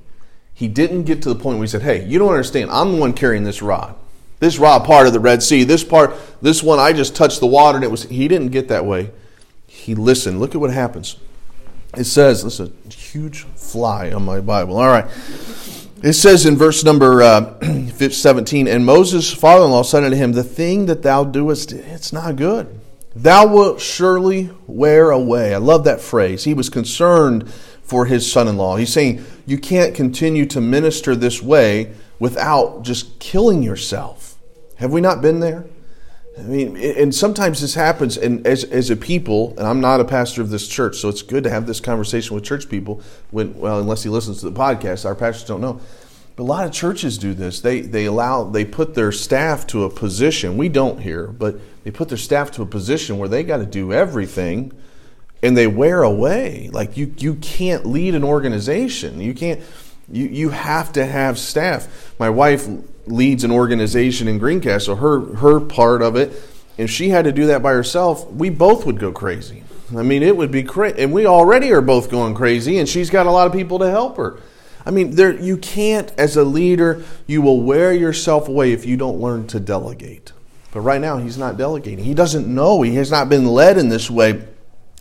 He 0.54 0.69
didn't 0.69 1.04
get 1.04 1.23
to 1.23 1.28
the 1.28 1.35
point 1.35 1.59
where 1.59 1.64
he 1.64 1.71
said, 1.71 1.83
Hey, 1.83 2.04
you 2.07 2.19
don't 2.19 2.31
understand. 2.31 2.71
I'm 2.71 2.92
the 2.92 2.99
one 2.99 3.12
carrying 3.12 3.45
this 3.45 3.62
rod. 3.62 3.97
This 4.38 4.59
rod 4.59 4.85
part 4.85 5.07
of 5.07 5.12
the 5.12 5.21
Red 5.21 5.42
Sea, 5.42 5.64
this 5.64 5.85
part, 5.85 6.14
this 6.40 6.62
one, 6.62 6.78
I 6.78 6.92
just 6.92 7.14
touched 7.14 7.40
the 7.40 7.47
water 7.47 7.76
and 7.76 7.85
it 7.85 7.90
was. 7.90 8.04
He 8.04 8.26
didn't 8.28 8.49
get 8.49 8.69
that 8.69 8.85
way. 8.85 9.11
He 9.66 9.95
listened. 9.95 10.40
Look 10.40 10.54
at 10.54 10.61
what 10.61 10.73
happens. 10.73 11.16
It 11.97 12.04
says, 12.04 12.42
this 12.42 12.59
is 12.59 12.71
a 12.71 12.88
huge 12.88 13.42
fly 13.54 14.12
on 14.12 14.25
my 14.25 14.40
Bible. 14.40 14.78
All 14.78 14.87
right. 14.87 15.07
It 16.02 16.14
says 16.14 16.47
in 16.47 16.56
verse 16.56 16.82
number 16.82 17.23
uh, 17.23 17.61
17, 18.11 18.66
And 18.66 18.85
Moses' 18.85 19.32
father 19.32 19.64
in 19.64 19.71
law 19.71 19.85
said 19.85 20.02
unto 20.02 20.16
him, 20.16 20.32
The 20.32 20.42
thing 20.42 20.87
that 20.87 21.02
thou 21.02 21.23
doest, 21.23 21.73
it's 21.73 22.12
not 22.12 22.35
good. 22.35 22.80
Thou 23.14 23.47
wilt 23.47 23.80
surely 23.80 24.50
wear 24.66 25.12
away. 25.12 25.54
I 25.54 25.59
love 25.59 25.85
that 25.85 26.00
phrase. 26.00 26.42
He 26.42 26.54
was 26.54 26.68
concerned 26.68 27.49
for 27.85 28.06
his 28.06 28.30
son 28.30 28.49
in 28.49 28.56
law. 28.56 28.75
He's 28.76 28.92
saying, 28.92 29.25
You 29.47 29.59
can't 29.59 29.94
continue 29.94 30.44
to 30.47 30.61
minister 30.61 31.14
this 31.14 31.40
way 31.40 31.92
without 32.18 32.82
just 32.82 33.21
killing 33.21 33.62
yourself. 33.62 34.37
Have 34.76 34.90
we 34.90 35.00
not 35.00 35.23
been 35.23 35.38
there? 35.38 35.66
I 36.38 36.42
mean, 36.42 36.78
and 36.78 37.14
sometimes 37.14 37.60
this 37.60 37.74
happens, 37.74 38.16
and 38.16 38.46
as, 38.46 38.64
as 38.64 38.88
a 38.88 38.96
people, 38.96 39.50
and 39.58 39.66
I'm 39.66 39.80
not 39.80 40.00
a 40.00 40.04
pastor 40.04 40.40
of 40.40 40.48
this 40.48 40.66
church, 40.66 40.96
so 40.96 41.10
it's 41.10 41.20
good 41.20 41.44
to 41.44 41.50
have 41.50 41.66
this 41.66 41.78
conversation 41.78 42.34
with 42.34 42.42
church 42.42 42.70
people. 42.70 43.02
When, 43.30 43.58
well, 43.58 43.78
unless 43.78 44.02
he 44.02 44.08
listens 44.08 44.40
to 44.40 44.48
the 44.48 44.58
podcast, 44.58 45.04
our 45.04 45.14
pastors 45.14 45.46
don't 45.46 45.60
know. 45.60 45.80
But 46.34 46.44
a 46.44 46.44
lot 46.44 46.64
of 46.64 46.72
churches 46.72 47.18
do 47.18 47.34
this. 47.34 47.60
They 47.60 47.80
they 47.80 48.06
allow 48.06 48.44
they 48.44 48.64
put 48.64 48.94
their 48.94 49.12
staff 49.12 49.66
to 49.68 49.84
a 49.84 49.90
position. 49.90 50.56
We 50.56 50.70
don't 50.70 51.00
here, 51.00 51.26
but 51.26 51.60
they 51.84 51.90
put 51.90 52.08
their 52.08 52.18
staff 52.18 52.50
to 52.52 52.62
a 52.62 52.66
position 52.66 53.18
where 53.18 53.28
they 53.28 53.42
got 53.42 53.58
to 53.58 53.66
do 53.66 53.92
everything, 53.92 54.72
and 55.42 55.54
they 55.54 55.66
wear 55.66 56.02
away. 56.02 56.70
Like 56.72 56.96
you 56.96 57.14
you 57.18 57.34
can't 57.34 57.84
lead 57.84 58.14
an 58.14 58.24
organization. 58.24 59.20
You 59.20 59.34
can't. 59.34 59.60
You 60.10 60.26
you 60.26 60.48
have 60.48 60.92
to 60.94 61.04
have 61.04 61.38
staff. 61.38 62.14
My 62.18 62.30
wife 62.30 62.66
leads 63.06 63.44
an 63.44 63.50
organization 63.50 64.28
in 64.28 64.38
Greencastle, 64.38 64.97
her 64.97 65.21
her 65.37 65.61
part 65.61 66.02
of 66.02 66.16
it, 66.16 66.32
if 66.76 66.90
she 66.90 67.11
had 67.11 67.25
to 67.25 67.32
do 67.32 67.47
that 67.47 67.62
by 67.62 67.73
herself, 67.73 68.30
we 68.30 68.50
both 68.50 68.87
would 68.87 68.99
go 68.99 69.12
crazy. 69.12 69.64
I 69.97 70.02
mean, 70.02 70.23
it 70.23 70.37
would 70.37 70.50
be 70.50 70.62
crazy, 70.62 71.02
and 71.02 71.12
we 71.12 71.26
already 71.26 71.71
are 71.73 71.82
both 71.82 72.11
going 72.11 72.35
crazy, 72.35 72.78
and 72.78 72.88
she's 72.88 73.11
got 73.11 73.26
a 73.26 73.30
lot 73.30 73.47
of 73.47 73.52
people 73.52 73.78
to 73.80 73.90
help 73.90 74.16
her. 74.16 74.40
I 74.85 74.90
mean, 74.90 75.14
there 75.14 75.38
you 75.38 75.59
can't, 75.59 76.11
as 76.18 76.37
a 76.37 76.44
leader, 76.44 77.04
you 77.26 77.42
will 77.42 77.61
wear 77.61 77.92
yourself 77.92 78.49
away 78.49 78.73
if 78.73 78.87
you 78.87 78.97
don't 78.97 79.21
learn 79.21 79.47
to 79.49 79.61
delegate. 79.61 80.32
But 80.73 80.80
right 80.80 81.00
now, 81.00 81.18
he's 81.18 81.37
not 81.37 81.59
delegating. 81.59 82.04
He 82.04 82.14
doesn't 82.14 82.52
know. 82.52 82.82
He 82.82 82.94
has 82.94 83.11
not 83.11 83.28
been 83.28 83.47
led 83.47 83.76
in 83.76 83.90
this 83.90 84.11
way. 84.11 84.42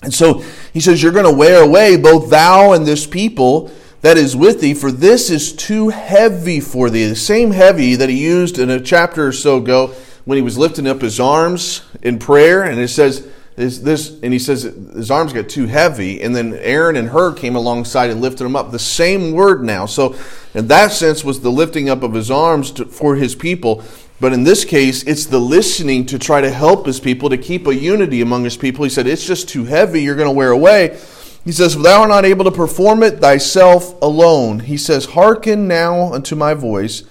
And 0.03 0.13
so 0.13 0.43
he 0.73 0.81
says, 0.81 1.01
You're 1.01 1.13
going 1.13 1.25
to 1.25 1.37
wear 1.37 1.63
away 1.63 1.95
both 1.95 2.29
thou 2.29 2.73
and 2.73 2.85
this 2.85 3.07
people 3.07 3.71
that 4.01 4.17
is 4.17 4.35
with 4.35 4.61
thee, 4.61 4.73
for 4.73 4.91
this 4.91 5.29
is 5.29 5.53
too 5.53 5.89
heavy 5.89 6.59
for 6.59 6.89
thee. 6.89 7.05
The 7.05 7.15
same 7.15 7.51
heavy 7.51 7.95
that 7.95 8.09
he 8.09 8.23
used 8.23 8.57
in 8.57 8.69
a 8.69 8.79
chapter 8.79 9.27
or 9.27 9.31
so 9.31 9.57
ago 9.57 9.93
when 10.25 10.37
he 10.37 10.41
was 10.41 10.57
lifting 10.57 10.87
up 10.87 11.01
his 11.01 11.19
arms 11.19 11.81
in 12.01 12.19
prayer, 12.19 12.63
and 12.63 12.79
it 12.79 12.87
says 12.89 13.27
this, 13.55 13.79
this 13.79 14.19
and 14.23 14.33
he 14.33 14.39
says 14.39 14.63
his 14.63 15.11
arms 15.11 15.33
got 15.33 15.49
too 15.49 15.67
heavy, 15.67 16.21
and 16.21 16.35
then 16.35 16.53
Aaron 16.55 16.95
and 16.95 17.09
Hur 17.09 17.33
came 17.33 17.55
alongside 17.55 18.09
and 18.09 18.21
lifted 18.21 18.45
him 18.45 18.55
up. 18.55 18.71
The 18.71 18.79
same 18.79 19.33
word 19.33 19.63
now. 19.63 19.85
So 19.85 20.15
in 20.53 20.67
that 20.67 20.91
sense 20.91 21.23
was 21.23 21.41
the 21.41 21.51
lifting 21.51 21.89
up 21.89 22.01
of 22.01 22.13
his 22.13 22.31
arms 22.31 22.71
to, 22.71 22.85
for 22.85 23.15
his 23.15 23.35
people. 23.35 23.83
But 24.19 24.33
in 24.33 24.43
this 24.43 24.65
case, 24.65 25.03
it's 25.03 25.25
the 25.25 25.39
listening 25.39 26.05
to 26.07 26.19
try 26.19 26.41
to 26.41 26.49
help 26.51 26.85
his 26.85 26.99
people, 26.99 27.29
to 27.29 27.37
keep 27.37 27.65
a 27.67 27.75
unity 27.75 28.21
among 28.21 28.43
his 28.43 28.55
people. 28.55 28.83
He 28.83 28.89
said, 28.89 29.07
It's 29.07 29.25
just 29.25 29.49
too 29.49 29.65
heavy, 29.65 30.01
you're 30.01 30.15
going 30.15 30.29
to 30.29 30.35
wear 30.35 30.51
away. 30.51 30.99
He 31.43 31.51
says, 31.51 31.75
Thou 31.75 32.01
art 32.01 32.09
not 32.09 32.25
able 32.25 32.45
to 32.45 32.51
perform 32.51 33.03
it 33.03 33.19
thyself 33.19 33.99
alone. 34.01 34.59
He 34.59 34.77
says, 34.77 35.05
Hearken 35.05 35.67
now 35.67 36.13
unto 36.13 36.35
my 36.35 36.53
voice. 36.53 37.03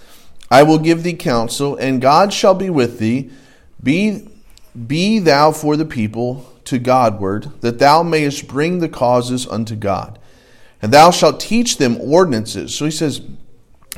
I 0.50 0.62
will 0.62 0.78
give 0.78 1.02
thee 1.02 1.14
counsel, 1.14 1.76
and 1.76 2.00
God 2.00 2.32
shall 2.32 2.54
be 2.54 2.70
with 2.70 2.98
thee. 2.98 3.30
Be, 3.82 4.28
be 4.86 5.18
thou 5.18 5.52
for 5.52 5.76
the 5.76 5.84
people 5.84 6.46
to 6.64 6.78
Godward, 6.78 7.50
that 7.60 7.78
thou 7.78 8.02
mayest 8.02 8.48
bring 8.48 8.78
the 8.78 8.88
causes 8.88 9.46
unto 9.46 9.74
God. 9.76 10.18
And 10.82 10.92
thou 10.92 11.10
shalt 11.10 11.40
teach 11.40 11.76
them 11.78 12.00
ordinances. 12.00 12.74
So 12.74 12.84
he 12.84 12.90
says, 12.90 13.20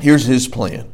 here's 0.00 0.24
his 0.24 0.48
plan. 0.48 0.92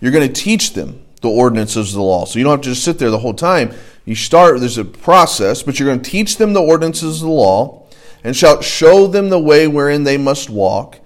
You're 0.00 0.12
going 0.12 0.26
to 0.26 0.40
teach 0.40 0.74
them 0.74 1.04
the 1.20 1.30
ordinances 1.30 1.90
of 1.90 1.94
the 1.94 2.02
law. 2.02 2.24
So 2.24 2.38
you 2.38 2.44
don't 2.44 2.52
have 2.52 2.62
to 2.62 2.70
just 2.70 2.84
sit 2.84 2.98
there 2.98 3.10
the 3.10 3.18
whole 3.18 3.34
time. 3.34 3.72
You 4.04 4.14
start, 4.14 4.58
there's 4.60 4.78
a 4.78 4.84
process, 4.84 5.62
but 5.62 5.78
you're 5.78 5.88
going 5.88 6.02
to 6.02 6.10
teach 6.10 6.36
them 6.36 6.52
the 6.52 6.62
ordinances 6.62 7.22
of 7.22 7.28
the 7.28 7.32
law 7.32 7.81
and 8.24 8.36
shalt 8.36 8.64
show 8.64 9.06
them 9.06 9.28
the 9.28 9.38
way 9.38 9.66
wherein 9.66 10.04
they 10.04 10.16
must 10.16 10.50
walk, 10.50 10.98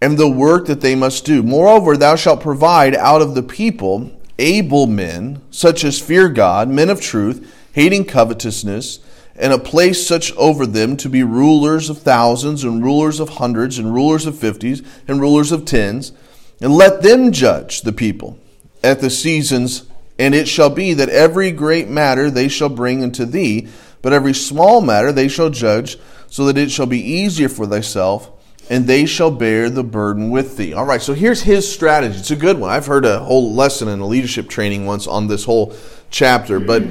and 0.00 0.18
the 0.18 0.28
work 0.28 0.66
that 0.66 0.80
they 0.80 0.94
must 0.94 1.24
do. 1.24 1.42
Moreover, 1.42 1.96
thou 1.96 2.16
shalt 2.16 2.40
provide 2.40 2.94
out 2.96 3.22
of 3.22 3.34
the 3.34 3.42
people 3.42 4.10
able 4.38 4.86
men, 4.86 5.40
such 5.50 5.84
as 5.84 6.00
fear 6.00 6.28
God, 6.28 6.68
men 6.68 6.90
of 6.90 7.00
truth, 7.00 7.54
hating 7.72 8.04
covetousness, 8.04 8.98
and 9.36 9.52
a 9.52 9.58
place 9.58 10.06
such 10.06 10.34
over 10.36 10.66
them 10.66 10.96
to 10.96 11.08
be 11.08 11.22
rulers 11.22 11.88
of 11.88 11.98
thousands, 11.98 12.64
and 12.64 12.84
rulers 12.84 13.20
of 13.20 13.28
hundreds, 13.30 13.78
and 13.78 13.94
rulers 13.94 14.26
of 14.26 14.36
fifties, 14.36 14.82
and 15.08 15.20
rulers 15.20 15.52
of 15.52 15.64
tens, 15.64 16.12
and 16.60 16.72
let 16.74 17.02
them 17.02 17.32
judge 17.32 17.82
the 17.82 17.92
people 17.92 18.38
at 18.82 19.00
the 19.00 19.10
seasons. 19.10 19.84
And 20.18 20.34
it 20.34 20.46
shall 20.46 20.70
be 20.70 20.94
that 20.94 21.08
every 21.08 21.50
great 21.50 21.88
matter 21.88 22.30
they 22.30 22.48
shall 22.48 22.68
bring 22.68 23.02
unto 23.02 23.24
thee, 23.24 23.68
but 24.02 24.12
every 24.12 24.34
small 24.34 24.80
matter 24.80 25.10
they 25.10 25.28
shall 25.28 25.50
judge 25.50 25.96
so 26.32 26.46
that 26.46 26.56
it 26.56 26.70
shall 26.70 26.86
be 26.86 26.98
easier 26.98 27.46
for 27.46 27.66
thyself, 27.66 28.30
and 28.70 28.86
they 28.86 29.04
shall 29.04 29.30
bear 29.30 29.68
the 29.68 29.84
burden 29.84 30.30
with 30.30 30.56
thee. 30.56 30.72
All 30.72 30.86
right, 30.86 31.02
so 31.02 31.12
here's 31.12 31.42
his 31.42 31.70
strategy. 31.70 32.16
It's 32.18 32.30
a 32.30 32.36
good 32.36 32.58
one. 32.58 32.70
I've 32.70 32.86
heard 32.86 33.04
a 33.04 33.18
whole 33.18 33.52
lesson 33.52 33.86
in 33.86 34.00
a 34.00 34.06
leadership 34.06 34.48
training 34.48 34.86
once 34.86 35.06
on 35.06 35.26
this 35.26 35.44
whole 35.44 35.74
chapter, 36.08 36.58
but 36.58 36.84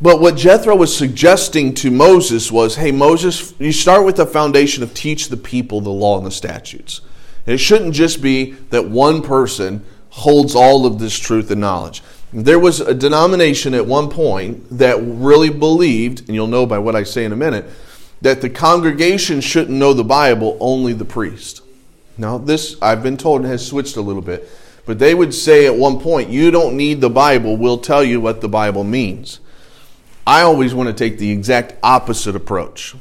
but 0.00 0.20
what 0.20 0.36
Jethro 0.36 0.74
was 0.74 0.96
suggesting 0.96 1.74
to 1.74 1.92
Moses 1.92 2.50
was, 2.50 2.74
hey 2.74 2.90
Moses, 2.90 3.54
you 3.60 3.70
start 3.70 4.04
with 4.04 4.16
the 4.16 4.26
foundation 4.26 4.82
of 4.82 4.92
teach 4.94 5.28
the 5.28 5.36
people 5.36 5.80
the 5.80 5.90
law 5.90 6.16
and 6.16 6.26
the 6.26 6.32
statutes. 6.32 7.02
And 7.46 7.54
it 7.54 7.58
shouldn't 7.58 7.94
just 7.94 8.20
be 8.20 8.50
that 8.70 8.88
one 8.88 9.22
person 9.22 9.84
holds 10.10 10.56
all 10.56 10.86
of 10.86 10.98
this 10.98 11.16
truth 11.16 11.52
and 11.52 11.60
knowledge. 11.60 12.02
There 12.32 12.58
was 12.58 12.80
a 12.80 12.94
denomination 12.94 13.74
at 13.74 13.86
one 13.86 14.10
point 14.10 14.76
that 14.76 14.96
really 15.00 15.50
believed, 15.50 16.26
and 16.26 16.34
you'll 16.34 16.48
know 16.48 16.66
by 16.66 16.78
what 16.78 16.96
I 16.96 17.04
say 17.04 17.24
in 17.24 17.30
a 17.30 17.36
minute, 17.36 17.66
that 18.22 18.40
the 18.40 18.48
congregation 18.48 19.40
shouldn't 19.40 19.76
know 19.76 19.92
the 19.92 20.04
Bible, 20.04 20.56
only 20.60 20.92
the 20.92 21.04
priest. 21.04 21.62
Now, 22.16 22.38
this, 22.38 22.76
I've 22.80 23.02
been 23.02 23.16
told, 23.16 23.44
has 23.44 23.66
switched 23.66 23.96
a 23.96 24.00
little 24.00 24.22
bit. 24.22 24.48
But 24.86 24.98
they 24.98 25.14
would 25.14 25.34
say 25.34 25.66
at 25.66 25.76
one 25.76 26.00
point, 26.00 26.30
you 26.30 26.50
don't 26.50 26.76
need 26.76 27.00
the 27.00 27.10
Bible, 27.10 27.56
we'll 27.56 27.78
tell 27.78 28.02
you 28.02 28.20
what 28.20 28.40
the 28.40 28.48
Bible 28.48 28.84
means. 28.84 29.40
I 30.26 30.42
always 30.42 30.74
want 30.74 30.88
to 30.88 30.94
take 30.94 31.18
the 31.18 31.30
exact 31.30 31.74
opposite 31.82 32.36
approach. 32.36 32.94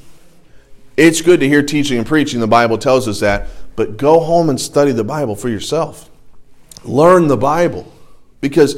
It's 0.98 1.22
good 1.22 1.40
to 1.40 1.48
hear 1.48 1.64
teaching 1.64 1.98
and 1.98 2.06
preaching, 2.06 2.40
the 2.40 2.48
Bible 2.48 2.78
tells 2.78 3.08
us 3.08 3.20
that, 3.20 3.48
but 3.76 3.98
go 3.98 4.20
home 4.20 4.50
and 4.50 4.60
study 4.60 4.92
the 4.92 5.04
Bible 5.04 5.36
for 5.36 5.50
yourself. 5.50 6.10
Learn 6.84 7.28
the 7.28 7.38
Bible. 7.38 7.92
Because 8.42 8.76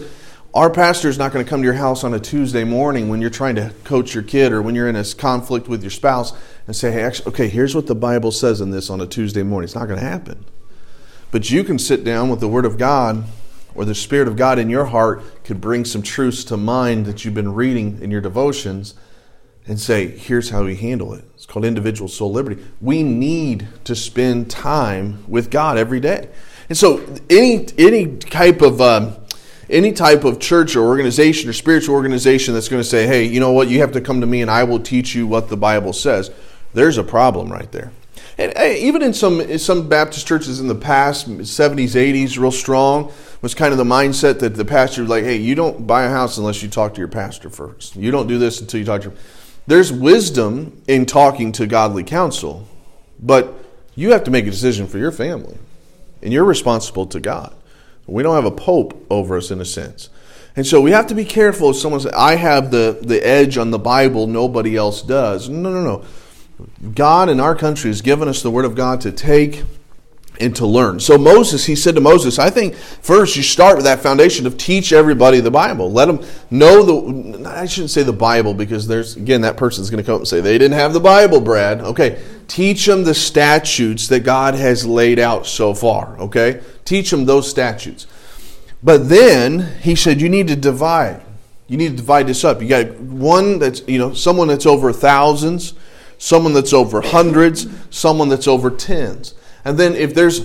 our 0.53 0.69
pastor 0.69 1.09
is 1.09 1.17
not 1.17 1.31
going 1.31 1.43
to 1.43 1.49
come 1.49 1.61
to 1.61 1.65
your 1.65 1.73
house 1.73 2.03
on 2.03 2.13
a 2.13 2.19
Tuesday 2.19 2.63
morning 2.63 3.09
when 3.09 3.19
you're 3.19 3.31
trying 3.31 3.55
to 3.55 3.73
coach 3.83 4.13
your 4.13 4.23
kid 4.23 4.51
or 4.51 4.61
when 4.61 4.75
you're 4.75 4.87
in 4.87 4.95
a 4.95 5.03
conflict 5.03 5.67
with 5.67 5.81
your 5.81 5.89
spouse 5.89 6.31
and 6.67 6.75
say, 6.75 6.91
hey, 6.91 7.01
actually, 7.01 7.29
okay, 7.29 7.47
here's 7.47 7.73
what 7.73 7.87
the 7.87 7.95
Bible 7.95 8.31
says 8.31 8.61
in 8.61 8.69
this 8.69 8.91
on 8.91 9.01
a 9.01 9.07
Tuesday 9.07 9.41
morning. 9.41 9.65
It's 9.65 9.73
not 9.73 9.87
going 9.87 9.99
to 9.99 10.05
happen. 10.05 10.45
But 11.31 11.49
you 11.49 11.63
can 11.63 11.79
sit 11.79 12.03
down 12.03 12.29
with 12.29 12.39
the 12.39 12.47
Word 12.47 12.65
of 12.65 12.77
God 12.77 13.23
or 13.73 13.83
the 13.83 13.95
Spirit 13.95 14.27
of 14.27 14.35
God 14.35 14.59
in 14.59 14.69
your 14.69 14.85
heart 14.85 15.43
could 15.43 15.59
bring 15.59 15.85
some 15.85 16.03
truths 16.03 16.43
to 16.43 16.55
mind 16.55 17.07
that 17.07 17.25
you've 17.25 17.33
been 17.33 17.55
reading 17.55 17.99
in 17.99 18.11
your 18.11 18.21
devotions 18.21 18.93
and 19.65 19.79
say, 19.79 20.05
here's 20.05 20.51
how 20.51 20.65
we 20.65 20.75
handle 20.75 21.15
it. 21.15 21.25
It's 21.33 21.47
called 21.47 21.65
individual 21.65 22.07
soul 22.07 22.31
liberty. 22.31 22.63
We 22.79 23.01
need 23.01 23.67
to 23.85 23.95
spend 23.95 24.51
time 24.51 25.23
with 25.27 25.49
God 25.49 25.79
every 25.79 25.99
day. 25.99 26.29
And 26.69 26.77
so 26.77 27.03
any 27.29 27.67
any 27.77 28.17
type 28.17 28.61
of 28.61 28.79
um, 28.81 29.15
any 29.69 29.91
type 29.91 30.23
of 30.23 30.39
church 30.39 30.75
or 30.75 30.85
organization 30.85 31.49
or 31.49 31.53
spiritual 31.53 31.95
organization 31.95 32.53
that's 32.53 32.69
going 32.69 32.81
to 32.81 32.87
say, 32.87 33.07
hey, 33.07 33.23
you 33.25 33.39
know 33.39 33.51
what, 33.51 33.67
you 33.67 33.79
have 33.79 33.91
to 33.93 34.01
come 34.01 34.21
to 34.21 34.27
me 34.27 34.41
and 34.41 34.51
I 34.51 34.63
will 34.63 34.79
teach 34.79 35.15
you 35.15 35.25
what 35.27 35.49
the 35.49 35.57
Bible 35.57 35.93
says, 35.93 36.31
there's 36.73 36.97
a 36.97 37.03
problem 37.03 37.51
right 37.51 37.71
there. 37.71 37.91
And 38.37 38.51
even 38.57 39.03
in 39.03 39.13
some 39.13 39.57
some 39.59 39.87
Baptist 39.87 40.25
churches 40.25 40.59
in 40.59 40.67
the 40.67 40.73
past, 40.73 41.29
70s, 41.29 41.91
80s, 41.91 42.39
real 42.39 42.51
strong, 42.51 43.11
was 43.43 43.53
kind 43.53 43.71
of 43.71 43.77
the 43.77 43.83
mindset 43.83 44.39
that 44.39 44.55
the 44.55 44.65
pastor 44.65 45.01
was 45.01 45.09
like, 45.09 45.23
hey, 45.23 45.37
you 45.37 45.53
don't 45.53 45.85
buy 45.85 46.03
a 46.03 46.09
house 46.09 46.37
unless 46.39 46.63
you 46.63 46.69
talk 46.69 46.95
to 46.95 46.99
your 46.99 47.07
pastor 47.07 47.51
first. 47.51 47.95
You 47.95 48.09
don't 48.09 48.25
do 48.25 48.39
this 48.39 48.59
until 48.59 48.79
you 48.79 48.85
talk 48.87 49.01
to. 49.01 49.09
your 49.09 49.17
There's 49.67 49.93
wisdom 49.93 50.81
in 50.87 51.05
talking 51.05 51.51
to 51.53 51.67
godly 51.67 52.03
counsel, 52.03 52.67
but 53.19 53.53
you 53.93 54.11
have 54.13 54.23
to 54.23 54.31
make 54.31 54.47
a 54.47 54.51
decision 54.51 54.87
for 54.87 54.97
your 54.97 55.11
family, 55.11 55.57
and 56.23 56.33
you're 56.33 56.43
responsible 56.43 57.05
to 57.07 57.19
God. 57.19 57.53
We 58.07 58.23
don't 58.23 58.35
have 58.35 58.45
a 58.45 58.51
pope 58.51 59.05
over 59.09 59.37
us 59.37 59.51
in 59.51 59.61
a 59.61 59.65
sense. 59.65 60.09
And 60.55 60.67
so 60.67 60.81
we 60.81 60.91
have 60.91 61.07
to 61.07 61.15
be 61.15 61.25
careful 61.25 61.71
if 61.71 61.77
someone 61.77 62.01
says, 62.01 62.11
I 62.13 62.35
have 62.35 62.69
the, 62.69 62.99
the 63.01 63.25
edge 63.25 63.57
on 63.57 63.71
the 63.71 63.79
Bible, 63.79 64.27
nobody 64.27 64.75
else 64.75 65.01
does. 65.01 65.49
No, 65.49 65.71
no, 65.71 65.81
no. 65.81 66.05
God 66.93 67.29
in 67.29 67.39
our 67.39 67.55
country 67.55 67.89
has 67.89 68.01
given 68.01 68.27
us 68.27 68.43
the 68.43 68.51
Word 68.51 68.65
of 68.65 68.75
God 68.75 69.01
to 69.01 69.11
take 69.11 69.63
and 70.39 70.55
to 70.55 70.65
learn. 70.65 70.99
So 70.99 71.17
Moses, 71.17 71.65
he 71.65 71.75
said 71.75 71.95
to 71.95 72.01
Moses, 72.01 72.39
I 72.39 72.49
think 72.49 72.75
first 72.75 73.35
you 73.35 73.43
start 73.43 73.75
with 73.75 73.85
that 73.85 73.99
foundation 73.99 74.47
of 74.47 74.57
teach 74.57 74.91
everybody 74.91 75.39
the 75.39 75.51
Bible. 75.51 75.91
Let 75.91 76.05
them 76.05 76.23
know 76.49 76.83
the 76.83 77.49
I 77.49 77.65
shouldn't 77.65 77.91
say 77.91 78.03
the 78.03 78.13
Bible 78.13 78.53
because 78.53 78.87
there's 78.87 79.15
again 79.15 79.41
that 79.41 79.57
person's 79.57 79.89
going 79.89 80.03
to 80.03 80.05
come 80.05 80.15
up 80.15 80.21
and 80.21 80.27
say 80.27 80.41
they 80.41 80.57
didn't 80.57 80.77
have 80.77 80.93
the 80.93 80.99
Bible, 80.99 81.39
Brad. 81.39 81.81
Okay. 81.81 82.21
Teach 82.47 82.85
them 82.85 83.03
the 83.03 83.13
statutes 83.13 84.07
that 84.07 84.21
God 84.21 84.55
has 84.55 84.85
laid 84.85 85.19
out 85.19 85.45
so 85.45 85.73
far, 85.73 86.19
okay? 86.19 86.61
Teach 86.85 87.11
them 87.11 87.25
those 87.25 87.49
statutes. 87.49 88.07
But 88.83 89.09
then 89.09 89.79
he 89.81 89.95
said 89.95 90.19
you 90.19 90.29
need 90.29 90.47
to 90.49 90.55
divide. 90.55 91.21
You 91.67 91.77
need 91.77 91.91
to 91.91 91.97
divide 91.97 92.27
this 92.27 92.43
up. 92.43 92.61
You 92.61 92.67
got 92.67 92.91
one 92.99 93.59
that's, 93.59 93.81
you 93.87 93.97
know, 93.97 94.13
someone 94.13 94.47
that's 94.47 94.65
over 94.65 94.91
thousands, 94.91 95.73
someone 96.17 96.53
that's 96.53 96.73
over 96.73 97.01
hundreds, 97.01 97.67
someone 97.89 98.29
that's 98.29 98.47
over 98.47 98.69
tens. 98.69 99.33
And 99.65 99.77
then 99.77 99.95
if 99.95 100.13
there's 100.13 100.41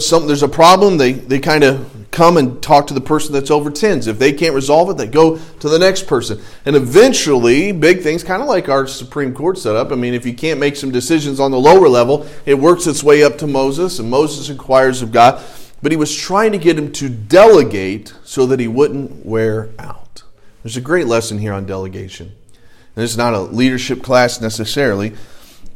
some 0.00 0.26
there's 0.26 0.42
a 0.42 0.48
problem, 0.48 0.98
they, 0.98 1.12
they 1.12 1.38
kind 1.38 1.62
of 1.62 2.06
come 2.10 2.36
and 2.36 2.60
talk 2.62 2.88
to 2.88 2.94
the 2.94 3.00
person 3.00 3.32
that's 3.32 3.50
over 3.50 3.70
tens. 3.70 4.08
If 4.08 4.18
they 4.18 4.32
can't 4.32 4.54
resolve 4.54 4.90
it, 4.90 4.96
they 4.96 5.06
go 5.06 5.36
to 5.38 5.68
the 5.68 5.78
next 5.78 6.06
person. 6.06 6.40
And 6.64 6.74
eventually, 6.74 7.70
big 7.70 8.02
things, 8.02 8.24
kind 8.24 8.42
of 8.42 8.48
like 8.48 8.68
our 8.68 8.86
Supreme 8.86 9.34
Court 9.34 9.58
setup. 9.58 9.92
I 9.92 9.94
mean, 9.94 10.14
if 10.14 10.26
you 10.26 10.34
can't 10.34 10.58
make 10.58 10.74
some 10.74 10.90
decisions 10.90 11.38
on 11.38 11.52
the 11.52 11.60
lower 11.60 11.88
level, 11.88 12.26
it 12.44 12.54
works 12.54 12.86
its 12.86 13.04
way 13.04 13.22
up 13.22 13.38
to 13.38 13.46
Moses, 13.46 13.98
and 14.00 14.10
Moses 14.10 14.48
inquires 14.48 15.02
of 15.02 15.12
God. 15.12 15.44
But 15.86 15.92
he 15.92 15.96
was 15.96 16.16
trying 16.16 16.50
to 16.50 16.58
get 16.58 16.76
him 16.76 16.90
to 16.94 17.08
delegate 17.08 18.12
so 18.24 18.44
that 18.46 18.58
he 18.58 18.66
wouldn't 18.66 19.24
wear 19.24 19.70
out. 19.78 20.24
There's 20.64 20.76
a 20.76 20.80
great 20.80 21.06
lesson 21.06 21.38
here 21.38 21.52
on 21.52 21.64
delegation. 21.64 22.26
And 22.26 23.04
this 23.04 23.12
is 23.12 23.16
not 23.16 23.34
a 23.34 23.42
leadership 23.42 24.02
class 24.02 24.40
necessarily, 24.40 25.14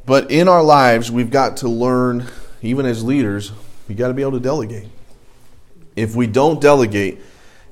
but 0.07 0.29
in 0.29 0.49
our 0.49 0.64
lives, 0.64 1.12
we've 1.12 1.31
got 1.31 1.59
to 1.59 1.69
learn 1.69 2.26
even 2.61 2.87
as 2.87 3.05
leaders, 3.05 3.52
we 3.87 3.95
got 3.95 4.09
to 4.09 4.14
be 4.14 4.23
able 4.23 4.33
to 4.33 4.40
delegate. 4.40 4.88
If 5.95 6.17
we 6.17 6.26
don't 6.26 6.61
delegate 6.61 7.21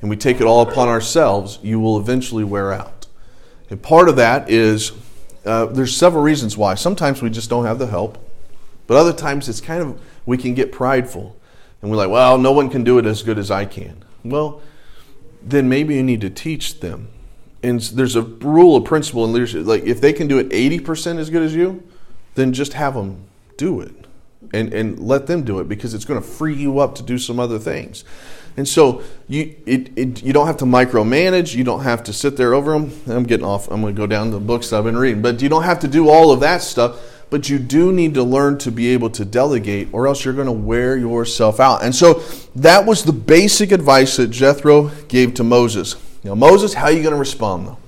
and 0.01 0.09
we 0.09 0.15
take 0.15 0.41
it 0.41 0.45
all 0.45 0.63
upon 0.63 0.87
ourselves, 0.87 1.59
you 1.61 1.81
will 1.81 1.99
eventually 1.99 2.45
wear 2.45 2.73
out. 2.73 3.09
And 3.69 3.83
part 3.83 4.09
of 4.09 4.15
that 4.15 4.49
is 4.49 4.93
uh, 5.45 5.67
there's 5.67 5.97
several 5.97 6.23
reasons 6.23 6.57
why. 6.57 6.77
Sometimes 6.77 7.21
we 7.21 7.31
just 7.31 7.51
don't 7.51 7.65
have 7.65 7.81
the 7.81 7.89
help, 7.89 8.17
but 8.87 8.97
other 8.97 9.13
times 9.13 9.49
it's 9.49 9.61
kind 9.61 9.83
of 9.83 10.01
we 10.25 10.39
can 10.39 10.55
get 10.55 10.71
prideful 10.71 11.35
and 11.81 11.91
we're 11.91 11.97
like, 11.97 12.11
well, 12.11 12.39
no 12.39 12.53
one 12.53 12.71
can 12.71 12.85
do 12.85 12.99
it 12.99 13.07
as 13.07 13.23
good 13.23 13.39
as 13.39 13.51
I 13.51 13.65
can. 13.65 14.05
Well, 14.25 14.61
then 15.43 15.69
maybe 15.69 15.95
you 15.95 16.03
need 16.03 16.21
to 16.23 16.31
teach 16.31 16.81
them. 16.81 17.09
And 17.63 17.81
there's 17.81 18.17
a 18.17 18.23
rule, 18.23 18.77
a 18.77 18.81
principle 18.81 19.25
in 19.25 19.33
leadership. 19.33 19.67
Like 19.67 19.85
if 19.85 20.01
they 20.01 20.13
can 20.13 20.29
do 20.29 20.39
it 20.39 20.49
80% 20.51 21.19
as 21.19 21.31
good 21.31 21.43
as 21.43 21.55
you, 21.55 21.83
then 22.35 22.53
just 22.53 22.73
have 22.75 22.95
them 22.95 23.25
do 23.57 23.81
it 23.81 24.07
and, 24.53 24.73
and 24.73 24.99
let 25.01 25.27
them 25.27 25.43
do 25.43 25.59
it 25.59 25.69
because 25.69 25.95
it's 25.95 26.05
going 26.05 26.21
to 26.21 26.27
free 26.27 26.55
you 26.55 26.79
up 26.79 26.95
to 26.97 27.03
do 27.03 27.19
some 27.19 27.41
other 27.41 27.59
things. 27.59 28.05
And 28.57 28.67
so 28.67 29.03
you 29.29 29.55
it, 29.67 29.97
it, 29.97 30.23
you 30.23 30.33
don't 30.33 30.49
have 30.49 30.57
to 30.59 30.65
micromanage. 30.65 31.55
You 31.55 31.63
don't 31.63 31.85
have 31.85 32.03
to 32.05 32.13
sit 32.13 32.37
there 32.37 32.55
over 32.55 32.73
them. 32.73 32.93
I'm 33.07 33.23
getting 33.23 33.47
off. 33.47 33.71
I'm 33.71 33.81
going 33.81 33.95
to 33.95 33.97
go 33.97 34.07
down 34.07 34.33
the 34.33 34.41
books 34.41 34.73
I've 34.73 34.85
been 34.85 34.97
reading. 34.97 35.23
But 35.23 35.41
you 35.41 35.49
don't 35.49 35.63
have 35.63 35.79
to 35.81 35.89
do 35.89 36.09
all 36.09 36.33
of 36.33 36.41
that 36.41 36.63
stuff. 36.63 37.01
But 37.31 37.49
you 37.49 37.59
do 37.59 37.93
need 37.93 38.15
to 38.15 38.23
learn 38.23 38.59
to 38.59 38.71
be 38.71 38.89
able 38.89 39.11
to 39.11 39.25
delegate, 39.25 39.89
or 39.93 40.07
else 40.07 40.25
you're 40.25 40.35
going 40.35 40.47
to 40.47 40.53
wear 40.53 40.97
yourself 40.97 41.61
out. 41.61 41.83
And 41.83 41.95
so 41.95 42.23
that 42.57 42.87
was 42.87 43.05
the 43.05 43.13
basic 43.13 43.71
advice 43.71 44.17
that 44.17 44.29
Jethro 44.29 44.89
gave 45.09 45.35
to 45.35 45.45
Moses. 45.45 45.97
Now, 46.25 46.35
Moses, 46.35 46.75
how 46.75 46.87
are 46.87 46.93
you 46.93 47.03
going 47.03 47.13
to 47.13 47.19
respond 47.19 47.67
though? 47.67 47.79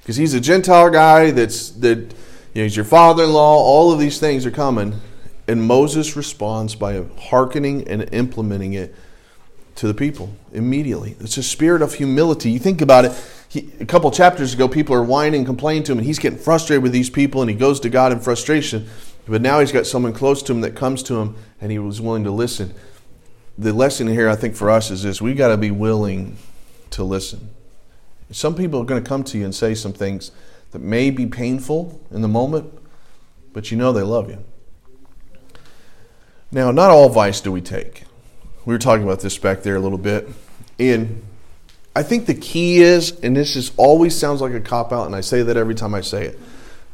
Because 0.00 0.16
he's 0.16 0.34
a 0.34 0.40
Gentile 0.40 0.90
guy. 0.90 1.30
That's 1.30 1.70
that. 1.70 2.14
You 2.54 2.60
know, 2.60 2.64
he's 2.64 2.76
your 2.76 2.84
father-in-law. 2.84 3.56
All 3.56 3.92
of 3.92 3.98
these 3.98 4.18
things 4.20 4.44
are 4.44 4.50
coming. 4.50 5.00
And 5.48 5.62
Moses 5.62 6.16
responds 6.16 6.74
by 6.74 7.02
hearkening 7.18 7.88
and 7.88 8.12
implementing 8.12 8.74
it 8.74 8.94
to 9.76 9.86
the 9.86 9.94
people 9.94 10.36
immediately. 10.52 11.16
It's 11.18 11.38
a 11.38 11.42
spirit 11.42 11.80
of 11.80 11.94
humility. 11.94 12.50
You 12.50 12.58
think 12.58 12.82
about 12.82 13.06
it, 13.06 13.12
he, 13.52 13.70
a 13.80 13.84
couple 13.84 14.10
chapters 14.10 14.54
ago, 14.54 14.66
people 14.66 14.94
are 14.94 15.02
whining 15.02 15.40
and 15.40 15.46
complaining 15.46 15.82
to 15.82 15.92
him, 15.92 15.98
and 15.98 16.06
he's 16.06 16.18
getting 16.18 16.38
frustrated 16.38 16.82
with 16.82 16.92
these 16.92 17.10
people, 17.10 17.42
and 17.42 17.50
he 17.50 17.54
goes 17.54 17.80
to 17.80 17.90
God 17.90 18.10
in 18.10 18.18
frustration. 18.18 18.88
But 19.28 19.42
now 19.42 19.60
he's 19.60 19.72
got 19.72 19.86
someone 19.86 20.14
close 20.14 20.42
to 20.44 20.52
him 20.52 20.62
that 20.62 20.74
comes 20.74 21.02
to 21.02 21.20
him, 21.20 21.36
and 21.60 21.70
he 21.70 21.78
was 21.78 22.00
willing 22.00 22.24
to 22.24 22.30
listen. 22.30 22.72
The 23.58 23.74
lesson 23.74 24.06
here, 24.06 24.26
I 24.26 24.36
think, 24.36 24.56
for 24.56 24.70
us 24.70 24.90
is 24.90 25.02
this 25.02 25.20
we've 25.20 25.36
got 25.36 25.48
to 25.48 25.58
be 25.58 25.70
willing 25.70 26.38
to 26.92 27.04
listen. 27.04 27.50
Some 28.30 28.54
people 28.54 28.80
are 28.80 28.86
going 28.86 29.04
to 29.04 29.06
come 29.06 29.22
to 29.24 29.36
you 29.36 29.44
and 29.44 29.54
say 29.54 29.74
some 29.74 29.92
things 29.92 30.30
that 30.70 30.80
may 30.80 31.10
be 31.10 31.26
painful 31.26 32.00
in 32.10 32.22
the 32.22 32.28
moment, 32.28 32.72
but 33.52 33.70
you 33.70 33.76
know 33.76 33.92
they 33.92 34.00
love 34.00 34.30
you. 34.30 34.42
Now, 36.50 36.70
not 36.70 36.90
all 36.90 37.10
vice 37.10 37.42
do 37.42 37.52
we 37.52 37.60
take. 37.60 38.04
We 38.64 38.72
were 38.72 38.78
talking 38.78 39.04
about 39.04 39.20
this 39.20 39.36
back 39.36 39.62
there 39.62 39.76
a 39.76 39.80
little 39.80 39.98
bit. 39.98 40.26
And 40.78 41.22
I 41.94 42.02
think 42.02 42.26
the 42.26 42.34
key 42.34 42.80
is, 42.80 43.18
and 43.20 43.36
this 43.36 43.54
is 43.54 43.72
always 43.76 44.16
sounds 44.16 44.40
like 44.40 44.52
a 44.52 44.60
cop 44.60 44.92
out, 44.92 45.06
and 45.06 45.14
I 45.14 45.20
say 45.20 45.42
that 45.42 45.56
every 45.56 45.74
time 45.74 45.94
I 45.94 46.00
say 46.00 46.26
it, 46.26 46.38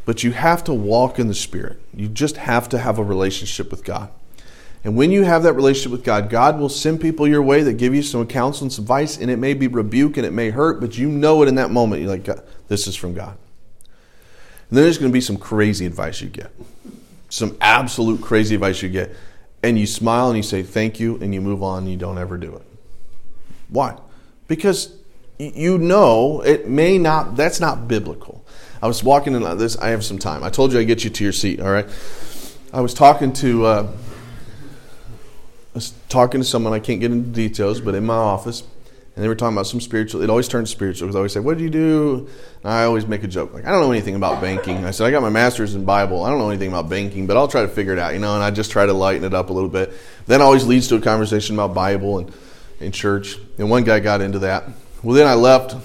but 0.05 0.25
you 0.25 0.33
have 0.33 0.65
to 0.65 0.75
walk 0.75 1.19
in 1.19 1.29
the 1.29 1.35
Spirit. 1.35 1.79
You 1.95 2.09
just 2.09 2.37
have 2.37 2.69
to 2.71 2.79
have 2.79 2.99
a 2.99 3.05
relationship 3.05 3.71
with 3.71 3.85
God. 3.85 4.11
And 4.83 4.97
when 4.97 5.11
you 5.11 5.25
have 5.25 5.43
that 5.43 5.53
relationship 5.53 5.93
with 5.93 6.05
God, 6.05 6.31
God 6.31 6.59
will 6.59 6.69
send 6.69 7.01
people 7.01 7.29
your 7.29 7.43
way 7.43 7.63
that 7.63 7.75
give 7.75 7.95
you 7.95 8.03
some 8.03 8.27
counsel 8.27 8.65
and 8.65 8.73
some 8.73 8.85
advice, 8.85 9.19
and 9.19 9.31
it 9.31 9.37
may 9.37 9.55
be 9.55 9.69
rebuke 9.69 10.17
and 10.17 10.27
it 10.27 10.33
may 10.33 10.51
hurt, 10.51 10.81
but 10.81 10.97
you 10.97 11.09
know 11.09 11.43
it 11.43 11.49
in 11.49 11.57
that 11.57 11.71
moment. 11.71 12.03
You're 12.03 12.11
like, 12.11 12.29
this 12.69 12.87
is 12.87 12.97
from 12.97 13.15
God. 13.15 13.37
And 14.69 14.77
then 14.77 14.85
there's 14.85 14.99
going 14.99 15.11
to 15.11 15.15
be 15.15 15.21
some 15.21 15.37
crazy 15.37 15.87
advice 15.87 16.21
you 16.21 16.29
get, 16.29 16.51
some 17.29 17.57
absolute 17.61 18.21
crazy 18.21 18.55
advice 18.55 18.83
you 18.83 18.89
get 18.89 19.15
and 19.63 19.79
you 19.79 19.87
smile 19.87 20.29
and 20.29 20.37
you 20.37 20.43
say 20.43 20.63
thank 20.63 21.01
you 21.01 21.17
and 21.17 21.35
you 21.35 21.41
move 21.41 21.63
on 21.63 21.85
and 21.85 21.91
you 21.91 21.97
don't 21.97 22.19
ever 22.19 22.37
do 22.37 22.55
it. 22.55 22.63
Why? 23.69 23.97
Because 24.49 24.93
you 25.39 25.79
know 25.79 26.41
it 26.41 26.69
may 26.69 26.99
not, 26.99 27.37
that's 27.37 27.61
not 27.61 27.87
biblical. 27.87 28.45
I 28.83 28.89
was 28.89 29.05
walking 29.05 29.35
in 29.35 29.43
this, 29.59 29.77
I 29.77 29.91
have 29.91 30.05
some 30.05 30.19
time. 30.19 30.43
I 30.43 30.51
told 30.51 30.73
you 30.73 30.81
I'd 30.81 30.87
get 30.87 31.05
you 31.05 31.11
to 31.11 31.25
your 31.25 31.33
seat, 31.33 31.61
all 31.61 31.71
right? 31.71 31.87
I 32.73 32.81
was 32.81 32.95
talking 32.95 33.33
to, 33.35 33.67
uh, 33.67 33.93
I 35.75 35.75
was 35.75 35.93
talking 36.09 36.41
to 36.41 36.47
someone, 36.47 36.73
I 36.73 36.81
can't 36.81 37.01
get 37.01 37.13
into 37.13 37.29
details, 37.31 37.81
but 37.81 37.95
in 37.95 38.05
my 38.05 38.15
office, 38.15 38.65
and 39.19 39.25
they 39.25 39.29
were 39.29 39.35
talking 39.35 39.57
about 39.57 39.67
some 39.67 39.81
spiritual. 39.81 40.23
It 40.23 40.31
always 40.31 40.47
turns 40.47 40.71
spiritual 40.71 41.09
because 41.09 41.17
I 41.17 41.19
always 41.19 41.33
say, 41.33 41.41
"What 41.41 41.59
do 41.59 41.65
you 41.65 41.71
do?" 41.71 42.29
And 42.63 42.73
I 42.73 42.85
always 42.85 43.05
make 43.09 43.25
a 43.25 43.27
joke 43.27 43.53
like, 43.53 43.67
"I 43.67 43.73
don't 43.73 43.81
know 43.81 43.91
anything 43.91 44.15
about 44.15 44.41
banking." 44.41 44.85
I 44.85 44.93
said, 44.93 45.09
"I 45.09 45.11
got 45.11 45.23
my 45.23 45.29
master's 45.29 45.75
in 45.75 45.85
Bible. 45.85 46.23
I 46.23 46.31
don't 46.31 46.39
know 46.39 46.51
anything 46.51 46.69
about 46.69 46.89
banking, 46.89 47.27
but 47.27 47.37
I'll 47.37 47.49
try 47.49 47.63
to 47.63 47.69
figure 47.69 47.93
it 47.93 47.99
out." 47.99 48.13
You 48.13 48.21
know, 48.21 48.37
and 48.37 48.45
I 48.45 48.53
just 48.53 48.71
try 48.71 48.87
to 48.87 48.93
lighten 48.93 49.25
it 49.25 49.35
up 49.35 49.51
a 49.51 49.53
little 49.53 49.69
bit. 49.69 49.93
Then 50.29 50.41
always 50.41 50.69
leads 50.69 50.87
to 50.89 50.95
a 50.95 51.01
conversation 51.01 51.57
about 51.57 51.75
Bible 51.75 52.19
and 52.19 52.33
in 52.81 52.93
church. 52.93 53.39
And 53.59 53.71
one 53.71 53.85
guy 53.85 54.01
got 54.01 54.21
into 54.21 54.41
that. 54.41 54.65
Well, 55.03 55.15
then 55.15 55.27
I 55.27 55.35
left, 55.35 55.77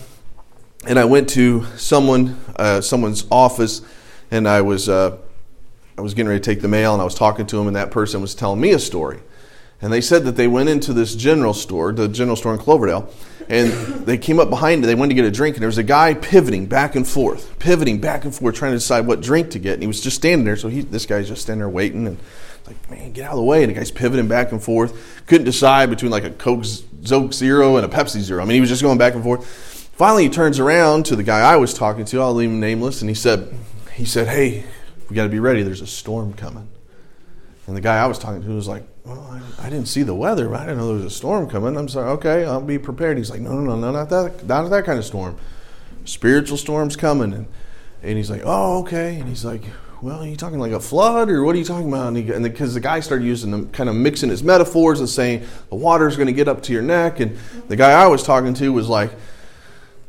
and 0.88 0.98
I 0.98 1.06
went 1.06 1.30
to 1.30 1.66
someone 1.78 2.40
uh, 2.56 2.82
someone's 2.82 3.26
office, 3.32 3.82
and 4.32 4.48
I 4.48 4.62
was 4.62 4.90
uh, 4.90 5.18
I 5.98 6.02
was 6.02 6.14
getting 6.14 6.30
ready 6.30 6.40
to 6.40 6.46
take 6.46 6.62
the 6.62 6.68
mail, 6.68 6.94
and 6.94 7.02
I 7.02 7.06
was 7.06 7.16
talking 7.16 7.46
to 7.48 7.60
him, 7.60 7.68
and 7.68 7.76
that 7.76 7.92
person 7.92 8.22
was 8.22 8.34
telling 8.34 8.60
me 8.60 8.72
a 8.72 8.80
story. 8.80 9.20
And 9.82 9.92
they 9.92 10.02
said 10.02 10.24
that 10.24 10.38
they 10.38 10.48
went 10.48 10.70
into 10.70 10.94
this 10.94 11.14
general 11.14 11.54
store, 11.54 11.92
the 11.92 12.08
general 12.08 12.38
store 12.38 12.54
in 12.54 12.60
Cloverdale, 12.60 13.12
and 13.50 13.72
they 14.06 14.18
came 14.18 14.40
up 14.40 14.50
behind 14.50 14.84
it. 14.84 14.88
They 14.88 14.96
went 14.96 15.10
to 15.10 15.14
get 15.14 15.26
a 15.26 15.32
drink, 15.32 15.58
and 15.58 15.62
there 15.62 15.68
was 15.68 15.78
a 15.78 15.84
guy 15.84 16.14
pivoting 16.14 16.68
back 16.68 16.96
and 16.96 17.06
forth, 17.06 17.60
pivoting 17.60 18.00
back 18.00 18.24
and 18.24 18.34
forth, 18.34 18.56
trying 18.56 18.72
to 18.72 18.78
decide 18.78 19.06
what 19.06 19.20
drink 19.20 19.52
to 19.52 19.60
get. 19.60 19.74
And 19.74 19.84
he 19.84 19.88
was 19.88 20.00
just 20.00 20.16
standing 20.16 20.46
there. 20.46 20.56
So 20.56 20.70
he, 20.70 20.82
this 20.82 21.06
guy's 21.06 21.28
just 21.28 21.42
standing 21.42 21.60
there 21.60 21.70
waiting 21.70 22.08
and 22.08 22.18
Like, 22.66 22.90
man, 22.90 23.12
get 23.12 23.26
out 23.26 23.32
of 23.32 23.38
the 23.38 23.44
way. 23.44 23.64
And 23.64 23.70
the 23.70 23.74
guy's 23.74 23.92
pivoting 23.92 24.28
back 24.28 24.52
and 24.52 24.64
forth. 24.64 25.26
Couldn't 25.28 25.46
decide 25.46 25.90
between 25.90 26.12
like 26.12 26.24
a 26.24 26.32
Coke 26.32 26.66
Zoke 26.66 27.34
Zero 27.34 27.78
and 27.78 27.86
a 27.86 27.90
Pepsi 27.90 28.22
Zero. 28.22 28.42
I 28.42 28.46
mean, 28.46 28.56
he 28.56 28.62
was 28.62 28.70
just 28.70 28.82
going 28.82 28.98
back 28.98 29.14
and 29.14 29.24
forth. 29.24 29.46
Finally, 29.94 30.24
he 30.24 30.30
turns 30.30 30.60
around 30.60 31.06
to 31.06 31.16
the 31.16 31.24
guy 31.24 31.40
I 31.40 31.58
was 31.58 31.74
talking 31.74 32.06
to. 32.06 32.22
I'll 32.22 32.34
leave 32.34 32.50
him 32.50 32.60
nameless. 32.60 33.02
And 33.02 33.10
he 33.10 33.16
said, 33.16 33.54
he 33.94 34.06
said, 34.06 34.28
hey, 34.28 34.64
we 35.10 35.16
got 35.16 35.24
to 35.24 35.30
be 35.30 35.40
ready. 35.40 35.62
There's 35.62 35.82
a 35.82 35.88
storm 35.88 36.34
coming. 36.34 36.68
And 37.68 37.78
the 37.78 37.82
guy 37.82 37.98
I 37.98 38.08
was 38.08 38.20
talking 38.20 38.42
to 38.42 38.50
was 38.50 38.68
like, 38.68 38.84
well, 39.06 39.22
I, 39.30 39.68
I, 39.68 39.70
didn't 39.70 39.88
see 39.88 40.04
the 40.04 40.16
weather. 40.16 40.54
I 40.54 40.62
didn't 40.62 40.78
know 40.78 40.88
there 40.88 40.96
was 40.96 41.06
a 41.06 41.10
storm 41.10 41.50
coming. 41.50 41.78
I'm 41.78 41.88
sorry. 41.88 42.10
Okay, 42.12 42.46
I'll 42.46 42.62
be 42.62 42.78
prepared. 42.78 43.18
He's 43.18 43.30
like, 43.30 43.42
no, 43.42 43.54
no, 43.54 43.76
no, 43.76 43.76
no, 43.76 43.92
not 43.92 44.10
that, 44.10 44.46
not 44.46 44.68
that 44.70 44.86
kind 44.86 44.98
of 44.98 45.06
storm. 45.06 45.38
Spiritual 46.06 46.58
storm's 46.58 46.96
coming. 46.96 47.34
And, 47.34 47.48
and 48.02 48.18
he's 48.18 48.30
like, 48.30 48.42
oh, 48.44 48.80
okay. 48.80 49.20
And 49.20 49.30
he's 49.30 49.46
like, 49.46 49.64
well, 50.04 50.22
are 50.22 50.28
you 50.28 50.36
talking 50.36 50.60
like 50.60 50.74
a 50.74 50.82
flood 50.82 51.30
or 51.30 51.46
what 51.46 51.56
are 51.56 51.58
you 51.58 51.64
talking 51.64 51.88
about? 51.88 52.08
And 52.08 52.44
because 52.44 52.74
the, 52.74 52.82
the 52.82 52.84
guy 52.84 53.00
started 53.00 53.24
using 53.24 53.52
them, 53.52 53.70
kind 53.70 53.88
of 53.88 53.96
mixing 53.96 54.30
his 54.30 54.44
metaphors 54.44 55.00
and 55.00 55.08
saying 55.08 55.48
the 55.70 55.78
water's 55.78 56.18
going 56.18 56.28
to 56.28 56.34
get 56.34 56.50
up 56.50 56.62
to 56.64 56.74
your 56.74 56.82
neck. 56.82 57.22
And 57.22 57.38
the 57.70 57.78
guy 57.78 57.92
I 57.92 58.08
was 58.08 58.22
talking 58.22 58.54
to 58.56 58.74
was 58.74 58.90
like, 58.90 59.12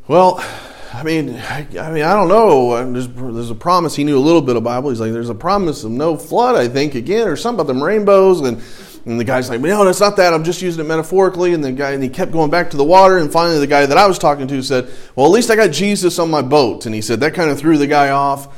well, 0.08 0.44
I 0.92 1.04
mean, 1.04 1.36
I, 1.36 1.68
I, 1.78 1.92
mean, 1.92 2.02
I 2.02 2.12
don't 2.14 2.26
know. 2.26 2.92
There's, 2.92 3.06
there's 3.06 3.50
a 3.50 3.54
promise. 3.54 3.94
He 3.94 4.02
knew 4.02 4.18
a 4.18 4.20
little 4.20 4.42
bit 4.42 4.56
of 4.56 4.64
Bible. 4.64 4.90
He's 4.90 4.98
like, 4.98 5.12
there's 5.12 5.28
a 5.30 5.34
promise 5.34 5.84
of 5.84 5.92
no 5.92 6.16
flood, 6.16 6.56
I 6.56 6.66
think, 6.66 6.96
again, 6.96 7.28
or 7.28 7.36
something 7.36 7.60
about 7.60 7.72
them 7.72 7.80
rainbows. 7.80 8.40
And, 8.40 8.60
and 9.06 9.20
the 9.20 9.24
guy's 9.24 9.48
like, 9.48 9.60
no, 9.60 9.84
that's 9.84 10.00
not 10.00 10.16
that. 10.16 10.34
I'm 10.34 10.42
just 10.42 10.60
using 10.60 10.84
it 10.84 10.88
metaphorically. 10.88 11.54
And 11.54 11.62
the 11.62 11.70
guy, 11.70 11.92
and 11.92 12.02
he 12.02 12.08
kept 12.08 12.32
going 12.32 12.50
back 12.50 12.70
to 12.70 12.76
the 12.76 12.82
water. 12.82 13.18
And 13.18 13.30
finally, 13.30 13.60
the 13.60 13.68
guy 13.68 13.86
that 13.86 13.96
I 13.96 14.08
was 14.08 14.18
talking 14.18 14.48
to 14.48 14.60
said, 14.60 14.90
well, 15.14 15.26
at 15.26 15.32
least 15.32 15.50
I 15.52 15.56
got 15.56 15.70
Jesus 15.70 16.18
on 16.18 16.32
my 16.32 16.42
boat. 16.42 16.84
And 16.84 16.94
he 16.96 17.00
said 17.00 17.20
that 17.20 17.34
kind 17.34 17.48
of 17.48 17.60
threw 17.60 17.78
the 17.78 17.86
guy 17.86 18.10
off. 18.10 18.48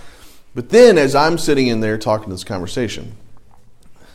But 0.56 0.70
then, 0.70 0.96
as 0.96 1.14
I'm 1.14 1.36
sitting 1.36 1.66
in 1.66 1.80
there 1.80 1.98
talking 1.98 2.24
to 2.24 2.30
this 2.30 2.42
conversation, 2.42 3.14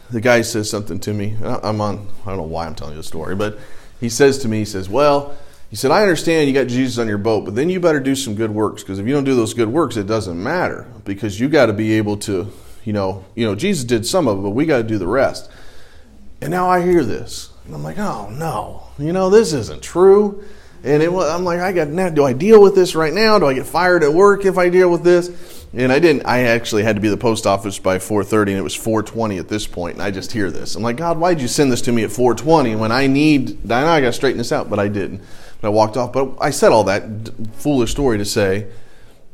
the 0.09 0.19
guy 0.19 0.41
says 0.41 0.71
something 0.71 0.99
to 1.01 1.13
me. 1.13 1.37
I'm 1.43 1.79
on, 1.79 2.07
I 2.25 2.29
don't 2.29 2.37
know 2.37 2.43
why 2.43 2.65
I'm 2.65 2.73
telling 2.73 2.95
you 2.95 2.99
the 2.99 3.07
story, 3.07 3.35
but 3.35 3.59
he 3.99 4.09
says 4.09 4.39
to 4.39 4.47
me, 4.47 4.57
he 4.57 4.65
says, 4.65 4.89
Well, 4.89 5.37
he 5.69 5.75
said, 5.75 5.91
I 5.91 6.01
understand 6.01 6.47
you 6.47 6.55
got 6.55 6.65
Jesus 6.65 6.97
on 6.97 7.07
your 7.07 7.19
boat, 7.19 7.45
but 7.45 7.53
then 7.53 7.69
you 7.69 7.79
better 7.79 7.99
do 7.99 8.15
some 8.15 8.33
good 8.33 8.49
works 8.49 8.81
because 8.81 8.97
if 8.97 9.05
you 9.05 9.13
don't 9.13 9.23
do 9.23 9.35
those 9.35 9.53
good 9.53 9.67
works, 9.69 9.97
it 9.97 10.07
doesn't 10.07 10.41
matter 10.41 10.87
because 11.05 11.39
you 11.39 11.47
got 11.47 11.67
to 11.67 11.73
be 11.73 11.93
able 11.93 12.17
to, 12.17 12.51
you 12.85 12.91
know, 12.91 13.23
you 13.35 13.45
know, 13.45 13.53
Jesus 13.53 13.83
did 13.83 14.07
some 14.07 14.27
of 14.27 14.39
it, 14.39 14.41
but 14.41 14.49
we 14.49 14.65
got 14.65 14.77
to 14.77 14.83
do 14.83 14.97
the 14.97 15.07
rest. 15.07 15.47
And 16.41 16.49
now 16.49 16.67
I 16.67 16.81
hear 16.81 17.03
this, 17.03 17.51
and 17.65 17.75
I'm 17.75 17.83
like, 17.83 17.99
oh 17.99 18.29
no, 18.31 18.81
you 18.97 19.13
know, 19.13 19.29
this 19.29 19.53
isn't 19.53 19.83
true. 19.83 20.43
And 20.83 21.03
it, 21.03 21.11
I'm 21.11 21.43
like, 21.43 21.59
I 21.59 21.71
got 21.73 21.89
now. 21.89 22.09
Do 22.09 22.23
I 22.23 22.33
deal 22.33 22.61
with 22.61 22.73
this 22.73 22.95
right 22.95 23.13
now? 23.13 23.37
Do 23.37 23.45
I 23.45 23.53
get 23.53 23.67
fired 23.67 24.03
at 24.03 24.13
work 24.13 24.45
if 24.45 24.57
I 24.57 24.69
deal 24.69 24.89
with 24.89 25.03
this? 25.03 25.29
And 25.73 25.91
I 25.91 25.99
didn't. 25.99 26.25
I 26.25 26.43
actually 26.43 26.83
had 26.83 26.95
to 26.95 27.01
be 27.01 27.07
the 27.07 27.17
post 27.17 27.45
office 27.45 27.79
by 27.79 27.97
4:30, 27.97 28.49
and 28.49 28.57
it 28.57 28.63
was 28.63 28.75
4:20 28.75 29.39
at 29.39 29.47
this 29.47 29.67
point. 29.67 29.95
And 29.95 30.03
I 30.03 30.11
just 30.11 30.31
hear 30.31 30.49
this. 30.51 30.75
I'm 30.75 30.83
like, 30.83 30.97
God, 30.97 31.17
why'd 31.17 31.39
you 31.39 31.47
send 31.47 31.71
this 31.71 31.81
to 31.83 31.91
me 31.91 32.03
at 32.03 32.09
4:20 32.09 32.77
when 32.77 32.91
I 32.91 33.07
need? 33.07 33.71
I 33.71 33.81
know 33.81 33.87
I 33.87 34.01
got 34.01 34.07
to 34.07 34.13
straighten 34.13 34.39
this 34.39 34.51
out, 34.51 34.69
but 34.69 34.79
I 34.79 34.87
didn't. 34.87 35.21
But 35.61 35.67
I 35.67 35.71
walked 35.71 35.97
off. 35.97 36.11
But 36.11 36.35
I 36.41 36.49
said 36.49 36.71
all 36.71 36.83
that 36.85 37.29
foolish 37.53 37.91
story 37.91 38.17
to 38.17 38.25
say, 38.25 38.67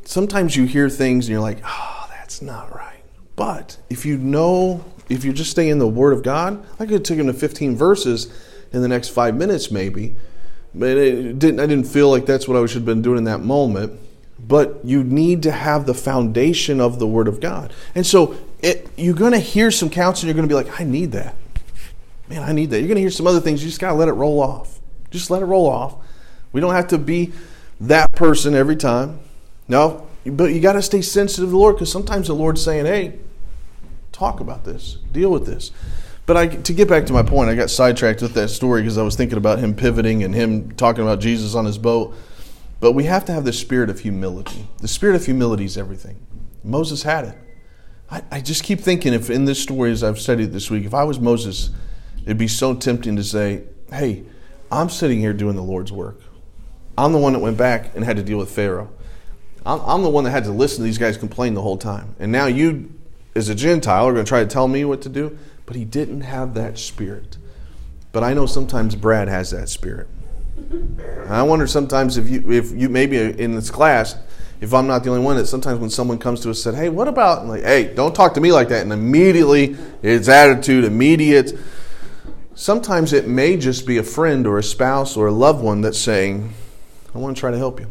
sometimes 0.03 0.55
you 0.55 0.65
hear 0.65 0.89
things 0.89 1.25
and 1.25 1.31
you're 1.31 1.41
like, 1.41 1.59
oh, 1.65 2.07
that's 2.11 2.41
not 2.41 2.75
right. 2.75 3.03
But 3.35 3.77
if 3.89 4.05
you 4.05 4.17
know, 4.17 4.83
if 5.09 5.23
you 5.23 5.31
just 5.31 5.51
stay 5.51 5.69
in 5.69 5.79
the 5.79 5.87
Word 5.87 6.13
of 6.13 6.23
God, 6.23 6.63
I 6.73 6.85
could 6.85 6.91
have 6.91 7.03
taken 7.03 7.27
to 7.27 7.33
15 7.33 7.75
verses 7.75 8.31
in 8.73 8.81
the 8.81 8.87
next 8.87 9.09
five 9.09 9.35
minutes, 9.35 9.71
maybe. 9.71 10.17
It 10.81 11.39
didn't. 11.39 11.59
I 11.59 11.65
didn't 11.65 11.87
feel 11.87 12.09
like 12.09 12.25
that's 12.25 12.47
what 12.47 12.57
I 12.57 12.65
should 12.65 12.77
have 12.77 12.85
been 12.85 13.01
doing 13.01 13.17
in 13.17 13.23
that 13.25 13.41
moment 13.41 13.99
but 14.39 14.79
you 14.83 15.03
need 15.03 15.43
to 15.43 15.51
have 15.51 15.85
the 15.85 15.93
foundation 15.93 16.79
of 16.79 16.99
the 16.99 17.07
Word 17.07 17.27
of 17.27 17.39
God. 17.39 17.73
And 17.95 18.05
so 18.05 18.37
it, 18.59 18.87
you're 18.95 19.15
going 19.15 19.31
to 19.33 19.39
hear 19.39 19.71
some 19.71 19.89
counseling, 19.89 20.27
you're 20.27 20.35
going 20.35 20.47
to 20.47 20.51
be 20.51 20.55
like, 20.55 20.79
I 20.79 20.83
need 20.83 21.11
that. 21.13 21.35
Man, 22.29 22.43
I 22.43 22.51
need 22.51 22.69
that. 22.71 22.79
You're 22.79 22.87
going 22.87 22.95
to 22.95 23.01
hear 23.01 23.09
some 23.09 23.27
other 23.27 23.39
things, 23.39 23.63
you 23.63 23.69
just 23.69 23.81
got 23.81 23.89
to 23.89 23.95
let 23.95 24.07
it 24.07 24.13
roll 24.13 24.41
off. 24.41 24.79
Just 25.11 25.31
let 25.31 25.41
it 25.41 25.45
roll 25.45 25.67
off. 25.67 25.95
We 26.51 26.61
don't 26.61 26.73
have 26.73 26.87
to 26.89 26.97
be 26.97 27.33
that 27.81 28.11
person 28.13 28.53
every 28.53 28.75
time. 28.75 29.19
No, 29.67 30.07
but 30.25 30.45
you 30.45 30.59
got 30.59 30.73
to 30.73 30.81
stay 30.81 31.01
sensitive 31.01 31.47
to 31.47 31.51
the 31.51 31.57
Lord 31.57 31.75
because 31.75 31.91
sometimes 31.91 32.27
the 32.27 32.33
Lord's 32.33 32.63
saying, 32.63 32.85
hey, 32.85 33.19
talk 34.11 34.39
about 34.39 34.65
this, 34.65 34.97
deal 35.11 35.29
with 35.29 35.45
this. 35.45 35.71
But 36.27 36.35
I, 36.35 36.47
to 36.47 36.73
get 36.73 36.89
back 36.89 37.05
to 37.05 37.13
my 37.13 37.23
point, 37.23 37.49
I 37.49 37.55
got 37.55 37.69
sidetracked 37.69 38.21
with 38.21 38.33
that 38.33 38.49
story 38.49 38.81
because 38.81 38.97
I 38.97 39.01
was 39.01 39.15
thinking 39.15 39.37
about 39.37 39.59
him 39.59 39.73
pivoting 39.73 40.23
and 40.23 40.35
him 40.35 40.73
talking 40.73 41.01
about 41.01 41.21
Jesus 41.21 41.55
on 41.55 41.63
his 41.63 41.77
boat. 41.77 42.13
But 42.81 42.91
we 42.91 43.05
have 43.05 43.23
to 43.25 43.31
have 43.31 43.45
the 43.45 43.53
spirit 43.53 43.89
of 43.89 44.01
humility. 44.01 44.67
The 44.81 44.89
spirit 44.89 45.15
of 45.15 45.25
humility 45.25 45.63
is 45.63 45.77
everything. 45.77 46.17
Moses 46.65 47.03
had 47.03 47.25
it. 47.25 47.37
I, 48.11 48.23
I 48.29 48.41
just 48.41 48.63
keep 48.63 48.81
thinking 48.81 49.13
if 49.13 49.29
in 49.29 49.45
this 49.45 49.63
story, 49.63 49.89
as 49.89 50.03
I've 50.03 50.19
studied 50.19 50.51
this 50.51 50.69
week, 50.69 50.83
if 50.83 50.93
I 50.93 51.05
was 51.05 51.17
Moses, 51.17 51.69
it'd 52.23 52.37
be 52.37 52.49
so 52.49 52.75
tempting 52.75 53.15
to 53.15 53.23
say, 53.23 53.63
hey, 53.89 54.23
I'm 54.69 54.89
sitting 54.89 55.19
here 55.19 55.31
doing 55.31 55.55
the 55.55 55.63
Lord's 55.63 55.93
work. 55.93 56.19
I'm 56.97 57.13
the 57.13 57.19
one 57.19 57.33
that 57.33 57.39
went 57.39 57.57
back 57.57 57.95
and 57.95 58.03
had 58.03 58.17
to 58.17 58.23
deal 58.23 58.37
with 58.37 58.51
Pharaoh. 58.51 58.91
I'm, 59.65 59.79
I'm 59.79 60.03
the 60.03 60.09
one 60.09 60.25
that 60.25 60.31
had 60.31 60.43
to 60.43 60.51
listen 60.51 60.79
to 60.79 60.83
these 60.83 60.97
guys 60.97 61.15
complain 61.15 61.53
the 61.53 61.61
whole 61.61 61.77
time. 61.77 62.15
And 62.19 62.33
now 62.33 62.47
you, 62.47 62.93
as 63.33 63.47
a 63.47 63.55
Gentile, 63.55 64.05
are 64.05 64.11
going 64.11 64.25
to 64.25 64.29
try 64.29 64.41
to 64.41 64.49
tell 64.49 64.67
me 64.67 64.83
what 64.83 65.01
to 65.03 65.09
do. 65.09 65.37
But 65.67 65.75
he 65.75 65.85
didn't 65.85 66.21
have 66.21 66.55
that 66.55 66.79
spirit. 66.79 67.37
But 68.11 68.23
I 68.23 68.33
know 68.33 68.47
sometimes 68.47 68.95
Brad 68.95 69.27
has 69.27 69.51
that 69.51 69.69
spirit. 69.69 70.07
I 71.27 71.43
wonder 71.43 71.67
sometimes 71.67 72.17
if 72.17 72.27
you, 72.27 72.51
if 72.51 72.71
you 72.71 72.89
maybe 72.89 73.17
in 73.17 73.53
this 73.53 73.69
class, 73.69 74.15
if 74.59 74.73
I'm 74.73 74.87
not 74.87 75.03
the 75.03 75.11
only 75.11 75.21
one, 75.21 75.35
that 75.37 75.45
sometimes 75.45 75.79
when 75.79 75.91
someone 75.91 76.17
comes 76.17 76.39
to 76.41 76.49
us 76.49 76.65
and 76.65 76.75
said, 76.75 76.81
"Hey, 76.81 76.89
what 76.89 77.07
about?" 77.07 77.45
like, 77.45 77.63
"Hey, 77.63 77.93
don't 77.93 78.15
talk 78.15 78.33
to 78.33 78.41
me 78.41 78.51
like 78.51 78.69
that," 78.69 78.81
and 78.81 78.91
immediately 78.91 79.75
it's 80.01 80.27
attitude, 80.27 80.83
immediate. 80.83 81.55
Sometimes 82.55 83.13
it 83.13 83.27
may 83.27 83.55
just 83.55 83.85
be 83.85 83.97
a 83.97 84.03
friend 84.03 84.47
or 84.47 84.57
a 84.57 84.63
spouse 84.63 85.15
or 85.15 85.27
a 85.27 85.31
loved 85.31 85.61
one 85.61 85.81
that's 85.81 85.99
saying, 85.99 86.53
"I 87.13 87.19
want 87.19 87.37
to 87.37 87.39
try 87.39 87.51
to 87.51 87.57
help 87.57 87.79
you." 87.79 87.85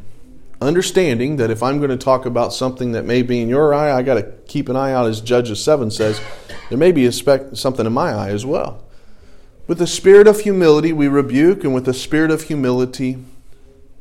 Understanding 0.60 1.36
that 1.36 1.50
if 1.50 1.62
I'm 1.62 1.78
going 1.78 1.90
to 1.90 1.96
talk 1.96 2.24
about 2.24 2.52
something 2.52 2.92
that 2.92 3.04
may 3.04 3.22
be 3.22 3.40
in 3.40 3.48
your 3.48 3.74
eye, 3.74 3.92
I 3.92 4.02
got 4.02 4.14
to 4.14 4.32
keep 4.46 4.68
an 4.68 4.76
eye 4.76 4.92
out, 4.92 5.06
as 5.06 5.20
Judges 5.20 5.62
seven 5.62 5.90
says. 5.90 6.20
There 6.68 6.78
may 6.78 6.92
be 6.92 7.06
a 7.06 7.12
spec- 7.12 7.54
something 7.54 7.84
in 7.84 7.92
my 7.92 8.12
eye 8.12 8.30
as 8.30 8.46
well. 8.46 8.82
With 9.66 9.78
the 9.78 9.86
spirit 9.86 10.26
of 10.26 10.40
humility, 10.40 10.92
we 10.92 11.08
rebuke, 11.08 11.64
and 11.64 11.74
with 11.74 11.84
the 11.84 11.94
spirit 11.94 12.30
of 12.30 12.44
humility, 12.44 13.18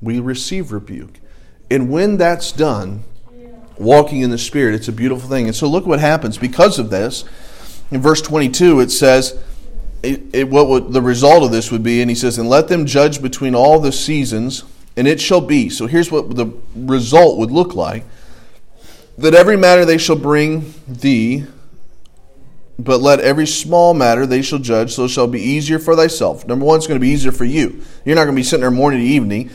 we 0.02 0.20
receive 0.20 0.72
rebuke. 0.72 1.20
And 1.70 1.90
when 1.90 2.18
that's 2.18 2.52
done, 2.52 3.04
walking 3.78 4.22
in 4.22 4.30
the 4.30 4.38
Spirit, 4.38 4.76
it's 4.76 4.88
a 4.88 4.94
beautiful 4.94 5.30
thing. 5.30 5.48
And 5.48 5.56
so 5.56 5.68
look 5.68 5.86
what 5.86 6.00
happens 6.00 6.38
because 6.38 6.80
of 6.80 6.90
this. 6.90 7.26
In 7.92 8.02
verse 8.02 8.22
22, 8.22 8.80
it 8.80 8.92
says, 8.92 9.38
it, 10.04 10.22
it, 10.34 10.50
what 10.50 10.68
would, 10.68 10.94
the 10.94 11.02
result 11.02 11.44
of 11.44 11.52
this 11.52 11.72
would 11.72 11.84
be, 11.84 12.02
and 12.02 12.10
he 12.10 12.16
says, 12.16 12.38
And 12.38 12.50
let 12.50 12.68
them 12.68 12.86
judge 12.86 13.22
between 13.22 13.56
all 13.56 13.80
the 13.80 13.92
seasons, 13.92 14.64
and 14.98 15.08
it 15.08 15.20
shall 15.20 15.42
be. 15.42 15.70
So 15.70 15.88
here's 15.88 16.12
what 16.12 16.36
the 16.36 16.52
result 16.76 17.38
would 17.40 17.52
look 17.52 17.76
like 17.76 18.04
that 19.18 19.34
every 19.34 19.58
matter 19.58 19.86
they 19.86 19.98
shall 19.98 20.18
bring 20.18 20.74
thee 20.88 21.46
but 22.78 23.00
let 23.00 23.20
every 23.20 23.48
small 23.48 23.94
matter 23.94 24.26
they 24.26 24.42
shall 24.42 24.60
judge, 24.60 24.94
so 24.94 25.06
it 25.06 25.10
shall 25.10 25.28
be 25.28 25.42
easier 25.42 25.80
for 25.80 25.96
thyself. 25.96 26.46
Number 26.46 26.66
one, 26.66 26.78
it's 26.78 26.88
going 26.88 27.00
to 27.00 27.04
be 27.04 27.12
easier 27.12 27.32
for 27.32 27.46
you. 27.46 27.82
You're 28.04 28.16
not 28.16 28.26
going 28.26 28.36
to 28.36 28.40
be 28.40 28.44
sitting 28.44 28.62
there 28.62 28.72
morning 28.72 29.00
to 29.00 29.06
evening. 29.06 29.50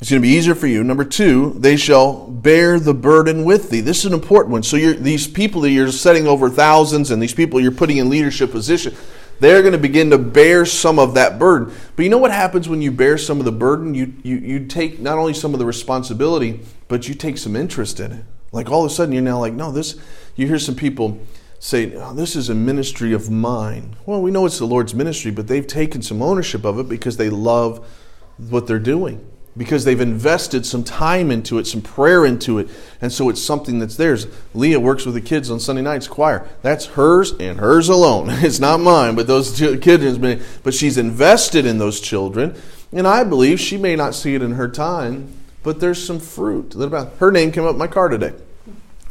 It's 0.00 0.10
going 0.10 0.22
to 0.22 0.28
be 0.28 0.34
easier 0.34 0.54
for 0.54 0.66
you. 0.66 0.84
Number 0.84 1.04
two, 1.04 1.54
they 1.58 1.76
shall 1.76 2.28
bear 2.28 2.78
the 2.78 2.94
burden 2.94 3.44
with 3.44 3.70
thee. 3.70 3.80
This 3.80 4.00
is 4.00 4.06
an 4.06 4.12
important 4.12 4.52
one. 4.52 4.62
So 4.62 4.76
these 4.76 5.26
people 5.26 5.62
that 5.62 5.70
you're 5.70 5.90
setting 5.90 6.28
over 6.28 6.50
thousands 6.50 7.10
and 7.10 7.20
these 7.20 7.34
people 7.34 7.58
you're 7.58 7.72
putting 7.72 7.96
in 7.96 8.10
leadership 8.10 8.52
position, 8.52 8.94
they're 9.40 9.62
going 9.62 9.72
to 9.72 9.78
begin 9.78 10.10
to 10.10 10.18
bear 10.18 10.64
some 10.64 10.98
of 10.98 11.14
that 11.14 11.38
burden. 11.38 11.74
But 11.96 12.02
you 12.02 12.08
know 12.08 12.18
what 12.18 12.32
happens 12.32 12.68
when 12.68 12.82
you 12.82 12.90
bear 12.90 13.18
some 13.18 13.38
of 13.38 13.44
the 13.44 13.52
burden? 13.52 13.94
You, 13.94 14.14
you, 14.22 14.36
you 14.36 14.66
take 14.66 14.98
not 14.98 15.18
only 15.18 15.34
some 15.34 15.52
of 15.52 15.58
the 15.58 15.66
responsibility, 15.66 16.60
but 16.88 17.08
you 17.08 17.14
take 17.14 17.38
some 17.38 17.54
interest 17.54 18.00
in 18.00 18.12
it. 18.12 18.24
Like 18.50 18.70
all 18.70 18.84
of 18.84 18.90
a 18.90 18.94
sudden 18.94 19.12
you're 19.12 19.22
now 19.22 19.38
like, 19.38 19.52
no, 19.52 19.70
this, 19.70 19.98
you 20.34 20.46
hear 20.46 20.58
some 20.58 20.74
people, 20.74 21.20
say, 21.58 21.94
oh, 21.96 22.14
This 22.14 22.36
is 22.36 22.48
a 22.48 22.54
ministry 22.54 23.12
of 23.12 23.30
mine. 23.30 23.96
Well, 24.06 24.22
we 24.22 24.30
know 24.30 24.46
it's 24.46 24.58
the 24.58 24.66
Lord's 24.66 24.94
ministry, 24.94 25.30
but 25.30 25.48
they've 25.48 25.66
taken 25.66 26.02
some 26.02 26.22
ownership 26.22 26.64
of 26.64 26.78
it 26.78 26.88
because 26.88 27.16
they 27.16 27.30
love 27.30 27.86
what 28.36 28.66
they're 28.66 28.78
doing, 28.78 29.24
because 29.58 29.84
they've 29.84 30.00
invested 30.00 30.64
some 30.64 30.84
time 30.84 31.30
into 31.30 31.58
it, 31.58 31.66
some 31.66 31.82
prayer 31.82 32.24
into 32.24 32.58
it, 32.58 32.68
and 33.00 33.12
so 33.12 33.28
it's 33.28 33.42
something 33.42 33.80
that's 33.80 33.96
theirs. 33.96 34.28
Leah 34.54 34.78
works 34.78 35.04
with 35.04 35.14
the 35.14 35.20
kids 35.20 35.50
on 35.50 35.58
Sunday 35.58 35.82
nights 35.82 36.06
choir. 36.06 36.48
That's 36.62 36.86
hers 36.86 37.32
and 37.32 37.58
hers 37.58 37.88
alone. 37.88 38.28
It's 38.48 38.60
not 38.60 38.80
mine, 38.80 39.16
but 39.16 39.26
those 39.26 39.58
kids, 39.58 40.40
but 40.62 40.72
she's 40.72 40.96
invested 40.96 41.66
in 41.66 41.78
those 41.78 42.00
children, 42.00 42.54
and 42.92 43.06
I 43.06 43.24
believe 43.24 43.58
she 43.58 43.76
may 43.76 43.96
not 43.96 44.14
see 44.14 44.34
it 44.36 44.42
in 44.42 44.52
her 44.52 44.68
time, 44.68 45.34
but 45.64 45.80
there's 45.80 46.02
some 46.02 46.20
fruit. 46.20 46.74
Her 47.18 47.32
name 47.32 47.52
came 47.52 47.64
up 47.64 47.72
in 47.72 47.78
my 47.78 47.88
car 47.88 48.08
today. 48.08 48.32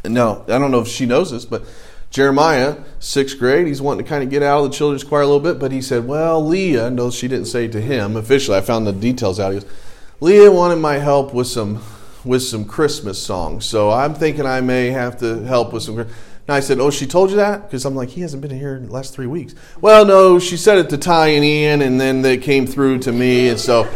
No, 0.06 0.46
I 0.48 0.58
don't 0.58 0.72
know 0.72 0.80
if 0.80 0.88
she 0.88 1.06
knows 1.06 1.32
this, 1.32 1.44
but 1.44 1.66
Jeremiah, 2.10 2.78
sixth 3.00 3.38
grade, 3.38 3.68
he's 3.68 3.82
wanting 3.82 4.06
to 4.06 4.10
kind 4.10 4.24
of 4.24 4.30
get 4.30 4.42
out 4.42 4.64
of 4.64 4.72
the 4.72 4.78
children's 4.78 5.04
choir 5.04 5.22
a 5.22 5.26
little 5.26 5.42
bit, 5.42 5.60
but 5.60 5.72
he 5.72 5.82
said, 5.82 6.08
Well, 6.08 6.44
Leah, 6.46 6.90
no, 6.90 7.12
she 7.12 7.28
didn't 7.28 7.48
say 7.48 7.68
to 7.68 7.82
him 7.82 8.16
officially. 8.16 8.58
I 8.58 8.62
found 8.62 8.88
the 8.88 8.94
details 8.94 9.40
out. 9.40 9.54
He 9.54 9.60
goes, 9.60 9.70
Leah 10.19 10.51
wanted 10.51 10.77
my 10.77 10.95
help 10.95 11.34
with 11.34 11.47
some 11.47 11.82
with 12.25 12.41
some 12.41 12.65
Christmas 12.65 13.21
songs. 13.21 13.65
So 13.65 13.91
I'm 13.91 14.13
thinking 14.13 14.45
I 14.45 14.62
may 14.62 14.88
have 14.88 15.17
to 15.19 15.43
help 15.43 15.73
with 15.73 15.84
some. 15.84 15.99
And 15.99 16.10
I 16.56 16.60
said, 16.60 16.80
Oh, 16.80 16.89
she 16.89 17.06
told 17.06 17.30
you 17.30 17.36
that? 17.38 17.63
Because 17.63 17.86
I'm 17.86 17.95
like, 17.95 18.10
He 18.10 18.21
hasn't 18.21 18.41
been 18.41 18.51
here 18.51 18.75
in 18.75 18.88
the 18.88 18.91
last 18.91 19.13
three 19.13 19.27
weeks. 19.27 19.53
Well, 19.80 20.06
no, 20.06 20.39
she 20.39 20.58
said 20.58 20.80
it 20.80 20.89
to 20.89 20.97
Ty 20.97 21.27
and 21.27 21.45
Ian, 21.45 21.82
and 21.82 22.01
then 22.01 22.21
they 22.21 22.38
came 22.38 22.65
through 22.65 22.99
to 22.99 23.12
me. 23.12 23.49
And 23.49 23.60
so, 23.60 23.88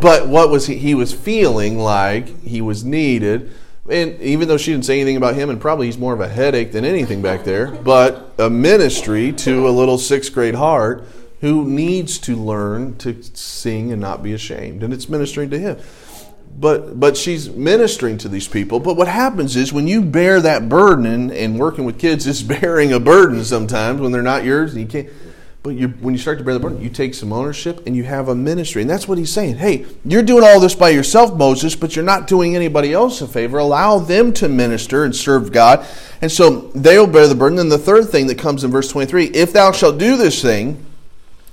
but 0.00 0.28
what 0.28 0.50
was 0.50 0.66
he? 0.66 0.76
He 0.76 0.94
was 0.94 1.12
feeling 1.12 1.78
like 1.78 2.42
he 2.42 2.60
was 2.60 2.84
needed. 2.84 3.52
And 3.88 4.20
even 4.20 4.46
though 4.48 4.58
she 4.58 4.72
didn't 4.72 4.84
say 4.84 5.00
anything 5.00 5.16
about 5.16 5.34
him, 5.34 5.50
and 5.50 5.60
probably 5.60 5.86
he's 5.86 5.98
more 5.98 6.12
of 6.12 6.20
a 6.20 6.28
headache 6.28 6.70
than 6.70 6.84
anything 6.84 7.20
back 7.20 7.44
there, 7.44 7.68
but 7.68 8.32
a 8.38 8.48
ministry 8.48 9.32
to 9.32 9.68
a 9.68 9.70
little 9.70 9.98
sixth 9.98 10.32
grade 10.32 10.54
heart 10.54 11.04
who 11.42 11.64
needs 11.64 12.18
to 12.18 12.34
learn 12.34 12.96
to 12.96 13.22
sing 13.34 13.92
and 13.92 14.00
not 14.00 14.22
be 14.22 14.32
ashamed. 14.32 14.82
And 14.82 14.92
it's 14.94 15.08
ministering 15.08 15.50
to 15.50 15.58
him 15.58 15.78
but 16.58 16.98
but 17.00 17.16
she's 17.16 17.48
ministering 17.50 18.18
to 18.18 18.28
these 18.28 18.48
people. 18.48 18.80
But 18.80 18.96
what 18.96 19.08
happens 19.08 19.56
is 19.56 19.72
when 19.72 19.88
you 19.88 20.02
bear 20.02 20.40
that 20.40 20.68
burden 20.68 21.06
and, 21.06 21.32
and 21.32 21.58
working 21.58 21.84
with 21.84 21.98
kids 21.98 22.26
is 22.26 22.42
bearing 22.60 22.92
a 22.92 23.00
burden 23.00 23.44
sometimes 23.44 24.00
when 24.00 24.12
they're 24.12 24.22
not 24.22 24.44
yours 24.44 24.72
and 24.72 24.82
you 24.82 24.86
can't. 24.86 25.08
But 25.62 25.76
you, 25.76 25.90
when 26.00 26.12
you 26.12 26.18
start 26.18 26.38
to 26.38 26.44
bear 26.44 26.54
the 26.54 26.60
burden, 26.60 26.82
you 26.82 26.90
take 26.90 27.14
some 27.14 27.32
ownership 27.32 27.86
and 27.86 27.94
you 27.94 28.02
have 28.02 28.28
a 28.28 28.34
ministry. 28.34 28.82
And 28.82 28.90
that's 28.90 29.06
what 29.06 29.16
he's 29.16 29.32
saying. 29.32 29.58
Hey, 29.58 29.86
you're 30.04 30.24
doing 30.24 30.42
all 30.42 30.58
this 30.58 30.74
by 30.74 30.88
yourself, 30.88 31.36
Moses, 31.36 31.76
but 31.76 31.94
you're 31.94 32.04
not 32.04 32.26
doing 32.26 32.56
anybody 32.56 32.92
else 32.92 33.20
a 33.20 33.28
favor. 33.28 33.58
Allow 33.58 34.00
them 34.00 34.32
to 34.32 34.48
minister 34.48 35.04
and 35.04 35.14
serve 35.14 35.52
God. 35.52 35.86
And 36.20 36.32
so 36.32 36.72
they'll 36.74 37.06
bear 37.06 37.28
the 37.28 37.36
burden. 37.36 37.60
And 37.60 37.70
the 37.70 37.78
third 37.78 38.08
thing 38.08 38.26
that 38.26 38.38
comes 38.38 38.64
in 38.64 38.72
verse 38.72 38.90
23 38.90 39.26
if 39.26 39.52
thou 39.52 39.70
shalt 39.70 39.98
do 39.98 40.16
this 40.16 40.42
thing, 40.42 40.84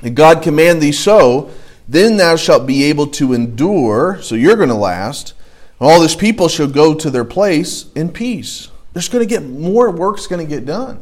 and 0.01 0.15
God 0.15 0.41
command 0.41 0.81
thee 0.81 0.91
so, 0.91 1.49
then 1.87 2.17
thou 2.17 2.35
shalt 2.35 2.67
be 2.67 2.83
able 2.85 3.07
to 3.07 3.33
endure, 3.33 4.19
so 4.21 4.35
you're 4.35 4.55
going 4.55 4.69
to 4.69 4.75
last. 4.75 5.33
All 5.79 5.99
this 5.99 6.15
people 6.15 6.47
shall 6.47 6.67
go 6.67 6.93
to 6.93 7.09
their 7.09 7.25
place 7.25 7.91
in 7.93 8.09
peace. 8.09 8.69
There's 8.93 9.09
going 9.09 9.27
to 9.27 9.29
get 9.29 9.43
more 9.43 9.89
work's 9.89 10.27
going 10.27 10.45
to 10.45 10.49
get 10.49 10.65
done. 10.65 11.01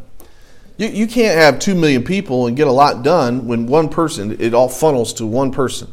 You, 0.78 0.88
you 0.88 1.08
can't 1.08 1.38
have 1.38 1.60
two 1.60 1.76
million 1.76 2.04
people 2.04 2.48
and 2.48 2.56
get 2.56 2.68
a 2.68 2.72
lot 2.72 3.04
done 3.04 3.48
when 3.48 3.68
one 3.68 3.90
person, 3.90 4.40
it 4.40 4.54
all 4.54 4.70
funnels 4.70 5.14
to 5.16 5.26
one 5.26 5.52
person. 5.52 5.92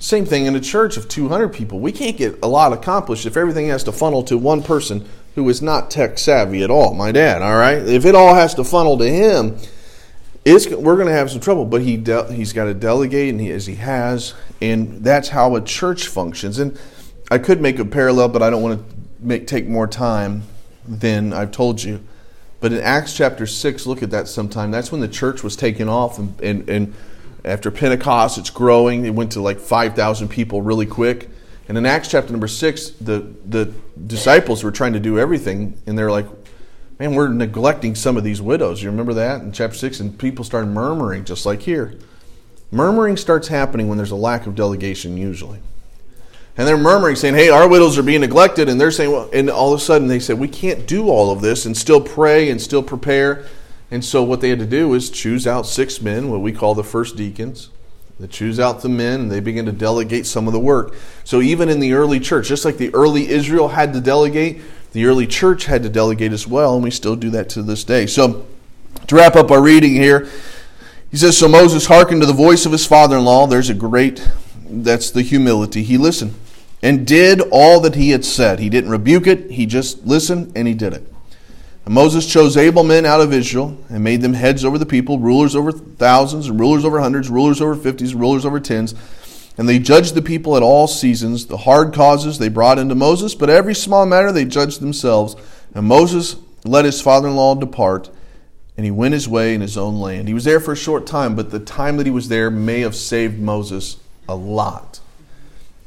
Same 0.00 0.24
thing 0.24 0.46
in 0.46 0.54
a 0.54 0.60
church 0.60 0.96
of 0.96 1.08
200 1.08 1.48
people. 1.48 1.80
We 1.80 1.92
can't 1.92 2.16
get 2.16 2.38
a 2.42 2.48
lot 2.48 2.72
accomplished 2.72 3.26
if 3.26 3.36
everything 3.36 3.68
has 3.68 3.84
to 3.84 3.92
funnel 3.92 4.22
to 4.24 4.38
one 4.38 4.62
person 4.62 5.08
who 5.34 5.48
is 5.48 5.62
not 5.62 5.90
tech 5.90 6.18
savvy 6.18 6.62
at 6.62 6.70
all. 6.70 6.94
My 6.94 7.12
dad, 7.12 7.42
all 7.42 7.56
right? 7.56 7.78
If 7.78 8.04
it 8.04 8.14
all 8.14 8.34
has 8.34 8.54
to 8.54 8.64
funnel 8.64 8.98
to 8.98 9.08
him, 9.08 9.58
it's, 10.56 10.68
we're 10.68 10.96
going 10.96 11.08
to 11.08 11.12
have 11.12 11.30
some 11.30 11.40
trouble, 11.40 11.64
but 11.64 11.82
he 11.82 11.96
de- 11.96 12.32
he's 12.32 12.52
got 12.52 12.64
to 12.64 12.74
delegate, 12.74 13.30
and 13.30 13.40
he, 13.40 13.50
as 13.50 13.66
he 13.66 13.76
has, 13.76 14.34
and 14.60 15.04
that's 15.04 15.28
how 15.28 15.56
a 15.56 15.60
church 15.60 16.08
functions. 16.08 16.58
And 16.58 16.78
I 17.30 17.38
could 17.38 17.60
make 17.60 17.78
a 17.78 17.84
parallel, 17.84 18.28
but 18.28 18.42
I 18.42 18.50
don't 18.50 18.62
want 18.62 18.80
to 18.80 18.96
make 19.20 19.46
take 19.46 19.66
more 19.66 19.86
time 19.86 20.42
than 20.86 21.32
I've 21.32 21.50
told 21.50 21.82
you. 21.82 22.00
But 22.60 22.72
in 22.72 22.80
Acts 22.80 23.16
chapter 23.16 23.46
six, 23.46 23.86
look 23.86 24.02
at 24.02 24.10
that 24.10 24.28
sometime. 24.28 24.70
That's 24.70 24.90
when 24.90 25.00
the 25.00 25.08
church 25.08 25.44
was 25.44 25.54
taken 25.56 25.88
off, 25.88 26.18
and, 26.18 26.40
and, 26.40 26.68
and 26.68 26.94
after 27.44 27.70
Pentecost, 27.70 28.38
it's 28.38 28.50
growing. 28.50 29.04
It 29.04 29.14
went 29.14 29.32
to 29.32 29.40
like 29.40 29.60
five 29.60 29.94
thousand 29.94 30.28
people 30.28 30.62
really 30.62 30.86
quick. 30.86 31.28
And 31.68 31.76
in 31.76 31.84
Acts 31.84 32.08
chapter 32.08 32.32
number 32.32 32.48
six, 32.48 32.90
the 32.90 33.32
the 33.46 33.72
disciples 34.06 34.64
were 34.64 34.72
trying 34.72 34.94
to 34.94 35.00
do 35.00 35.18
everything, 35.18 35.80
and 35.86 35.96
they're 35.96 36.10
like, 36.10 36.26
man, 36.98 37.14
we're 37.14 37.28
neglecting 37.28 37.94
some 37.94 38.16
of 38.16 38.24
these 38.24 38.42
widows. 38.42 38.82
You 38.82 38.90
remember 38.90 39.14
that 39.14 39.42
in 39.42 39.52
chapter 39.52 39.76
6? 39.76 40.00
And 40.00 40.18
people 40.18 40.44
started 40.44 40.68
murmuring, 40.68 41.24
just 41.24 41.46
like 41.46 41.62
here. 41.62 41.94
Murmuring 42.70 43.16
starts 43.16 43.48
happening 43.48 43.88
when 43.88 43.96
there's 43.96 44.10
a 44.10 44.16
lack 44.16 44.46
of 44.46 44.54
delegation, 44.54 45.16
usually. 45.16 45.60
And 46.56 46.66
they're 46.66 46.76
murmuring, 46.76 47.14
saying, 47.14 47.34
hey, 47.34 47.50
our 47.50 47.68
widows 47.68 47.96
are 47.98 48.02
being 48.02 48.20
neglected. 48.20 48.68
And 48.68 48.80
they're 48.80 48.90
saying, 48.90 49.12
well, 49.12 49.30
and 49.32 49.48
all 49.48 49.72
of 49.72 49.80
a 49.80 49.82
sudden 49.82 50.08
they 50.08 50.18
said, 50.18 50.38
we 50.38 50.48
can't 50.48 50.86
do 50.86 51.08
all 51.08 51.30
of 51.30 51.40
this 51.40 51.66
and 51.66 51.76
still 51.76 52.00
pray 52.00 52.50
and 52.50 52.60
still 52.60 52.82
prepare. 52.82 53.46
And 53.90 54.04
so 54.04 54.22
what 54.22 54.40
they 54.40 54.50
had 54.50 54.58
to 54.58 54.66
do 54.66 54.92
is 54.94 55.08
choose 55.08 55.46
out 55.46 55.66
six 55.66 56.02
men, 56.02 56.30
what 56.30 56.40
we 56.40 56.52
call 56.52 56.74
the 56.74 56.84
first 56.84 57.16
deacons. 57.16 57.70
They 58.20 58.26
choose 58.26 58.58
out 58.58 58.82
the 58.82 58.88
men 58.88 59.20
and 59.20 59.30
they 59.30 59.38
begin 59.38 59.66
to 59.66 59.72
delegate 59.72 60.26
some 60.26 60.48
of 60.48 60.52
the 60.52 60.58
work. 60.58 60.94
So 61.22 61.40
even 61.40 61.68
in 61.68 61.78
the 61.78 61.92
early 61.92 62.18
church, 62.18 62.48
just 62.48 62.64
like 62.64 62.76
the 62.76 62.92
early 62.92 63.28
Israel 63.28 63.68
had 63.68 63.92
to 63.92 64.00
delegate, 64.00 64.60
the 64.92 65.06
early 65.06 65.26
church 65.26 65.66
had 65.66 65.82
to 65.82 65.88
delegate 65.88 66.32
as 66.32 66.46
well, 66.46 66.74
and 66.74 66.82
we 66.82 66.90
still 66.90 67.16
do 67.16 67.30
that 67.30 67.48
to 67.50 67.62
this 67.62 67.84
day. 67.84 68.06
So, 68.06 68.46
to 69.06 69.14
wrap 69.14 69.36
up 69.36 69.50
our 69.50 69.62
reading 69.62 69.94
here, 69.94 70.28
he 71.10 71.16
says, 71.16 71.36
So 71.36 71.48
Moses 71.48 71.86
hearkened 71.86 72.20
to 72.22 72.26
the 72.26 72.32
voice 72.32 72.66
of 72.66 72.72
his 72.72 72.86
father 72.86 73.16
in 73.16 73.24
law. 73.24 73.46
There's 73.46 73.70
a 73.70 73.74
great, 73.74 74.26
that's 74.68 75.10
the 75.10 75.22
humility. 75.22 75.82
He 75.82 75.98
listened 75.98 76.34
and 76.82 77.06
did 77.06 77.40
all 77.50 77.80
that 77.80 77.94
he 77.94 78.10
had 78.10 78.24
said. 78.24 78.58
He 78.58 78.68
didn't 78.68 78.90
rebuke 78.90 79.26
it, 79.26 79.50
he 79.50 79.66
just 79.66 80.04
listened 80.06 80.52
and 80.54 80.68
he 80.68 80.74
did 80.74 80.92
it. 80.94 81.12
And 81.84 81.94
Moses 81.94 82.30
chose 82.30 82.56
able 82.56 82.84
men 82.84 83.06
out 83.06 83.20
of 83.20 83.32
Israel 83.32 83.76
and 83.88 84.04
made 84.04 84.20
them 84.20 84.34
heads 84.34 84.64
over 84.64 84.78
the 84.78 84.86
people, 84.86 85.18
rulers 85.18 85.56
over 85.56 85.72
thousands, 85.72 86.48
and 86.48 86.60
rulers 86.60 86.84
over 86.84 87.00
hundreds, 87.00 87.30
rulers 87.30 87.60
over 87.60 87.74
fifties, 87.74 88.14
rulers 88.14 88.44
over 88.44 88.60
tens 88.60 88.94
and 89.58 89.68
they 89.68 89.80
judged 89.80 90.14
the 90.14 90.22
people 90.22 90.56
at 90.56 90.62
all 90.62 90.86
seasons. 90.86 91.46
The 91.46 91.56
hard 91.56 91.92
causes 91.92 92.38
they 92.38 92.48
brought 92.48 92.78
into 92.78 92.94
Moses, 92.94 93.34
but 93.34 93.50
every 93.50 93.74
small 93.74 94.06
matter 94.06 94.30
they 94.30 94.44
judged 94.44 94.80
themselves. 94.80 95.34
And 95.74 95.86
Moses 95.86 96.36
let 96.64 96.84
his 96.84 97.00
father 97.00 97.26
in 97.26 97.34
law 97.34 97.56
depart, 97.56 98.08
and 98.76 98.84
he 98.84 98.92
went 98.92 99.14
his 99.14 99.28
way 99.28 99.54
in 99.54 99.60
his 99.60 99.76
own 99.76 99.98
land. 99.98 100.28
He 100.28 100.34
was 100.34 100.44
there 100.44 100.60
for 100.60 100.72
a 100.72 100.76
short 100.76 101.06
time, 101.06 101.34
but 101.34 101.50
the 101.50 101.58
time 101.58 101.96
that 101.96 102.06
he 102.06 102.12
was 102.12 102.28
there 102.28 102.50
may 102.50 102.80
have 102.80 102.94
saved 102.94 103.40
Moses 103.40 103.96
a 104.28 104.36
lot. 104.36 105.00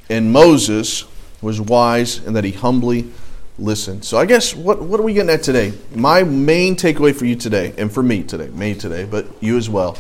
And 0.10 0.34
Moses 0.34 1.06
was 1.42 1.62
wise 1.62 2.24
in 2.26 2.34
that 2.34 2.44
he 2.44 2.52
humbly 2.52 3.10
listened. 3.58 4.04
So 4.04 4.18
I 4.18 4.26
guess 4.26 4.54
what, 4.54 4.82
what 4.82 5.00
are 5.00 5.04
we 5.04 5.14
getting 5.14 5.30
at 5.30 5.44
today? 5.44 5.72
My 5.96 6.24
main 6.24 6.76
takeaway 6.76 7.16
for 7.16 7.26
you 7.26 7.38
today, 7.38 7.74
and 7.78 7.90
for 7.90 8.04
me 8.04 8.24
today, 8.24 8.50
me 8.50 8.76
today, 8.76 9.06
but 9.06 9.28
you 9.40 9.56
as 9.56 9.70
well, 9.70 9.98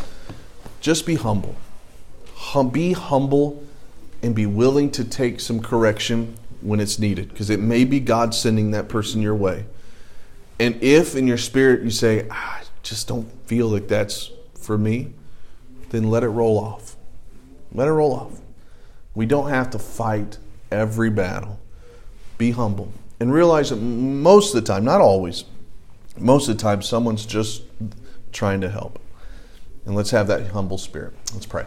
just 0.81 1.05
be 1.05 1.15
humble 1.15 1.55
hum, 2.41 2.69
be 2.69 2.93
humble 2.93 3.63
and 4.23 4.33
be 4.33 4.47
willing 4.47 4.89
to 4.91 5.03
take 5.03 5.39
some 5.39 5.61
correction 5.61 6.35
when 6.61 6.79
it's 6.79 6.97
needed 6.97 7.29
because 7.29 7.49
it 7.49 7.59
may 7.59 7.85
be 7.85 7.99
God 7.99 8.33
sending 8.33 8.71
that 8.71 8.89
person 8.89 9.21
your 9.21 9.35
way. 9.35 9.65
And 10.59 10.81
if 10.81 11.15
in 11.15 11.27
your 11.27 11.37
spirit 11.37 11.83
you 11.83 11.91
say, 11.91 12.27
ah, 12.29 12.59
I 12.59 12.63
just 12.83 13.07
don't 13.07 13.29
feel 13.47 13.67
like 13.67 13.87
that's 13.87 14.31
for 14.55 14.77
me, 14.77 15.13
then 15.89 16.09
let 16.09 16.23
it 16.23 16.29
roll 16.29 16.57
off. 16.57 16.95
Let 17.73 17.87
it 17.87 17.91
roll 17.91 18.13
off. 18.13 18.39
We 19.13 19.25
don't 19.25 19.49
have 19.49 19.69
to 19.71 19.79
fight 19.79 20.37
every 20.71 21.09
battle. 21.09 21.59
Be 22.37 22.51
humble 22.51 22.91
and 23.19 23.31
realize 23.31 23.69
that 23.69 23.75
most 23.77 24.55
of 24.55 24.63
the 24.63 24.67
time, 24.67 24.83
not 24.83 24.99
always, 24.99 25.45
most 26.17 26.49
of 26.49 26.57
the 26.57 26.61
time, 26.61 26.81
someone's 26.81 27.25
just 27.25 27.61
trying 28.31 28.61
to 28.61 28.69
help. 28.69 28.99
And 29.85 29.95
let's 29.95 30.11
have 30.11 30.27
that 30.27 30.47
humble 30.47 30.77
spirit. 30.77 31.13
Let's 31.33 31.45
pray. 31.45 31.65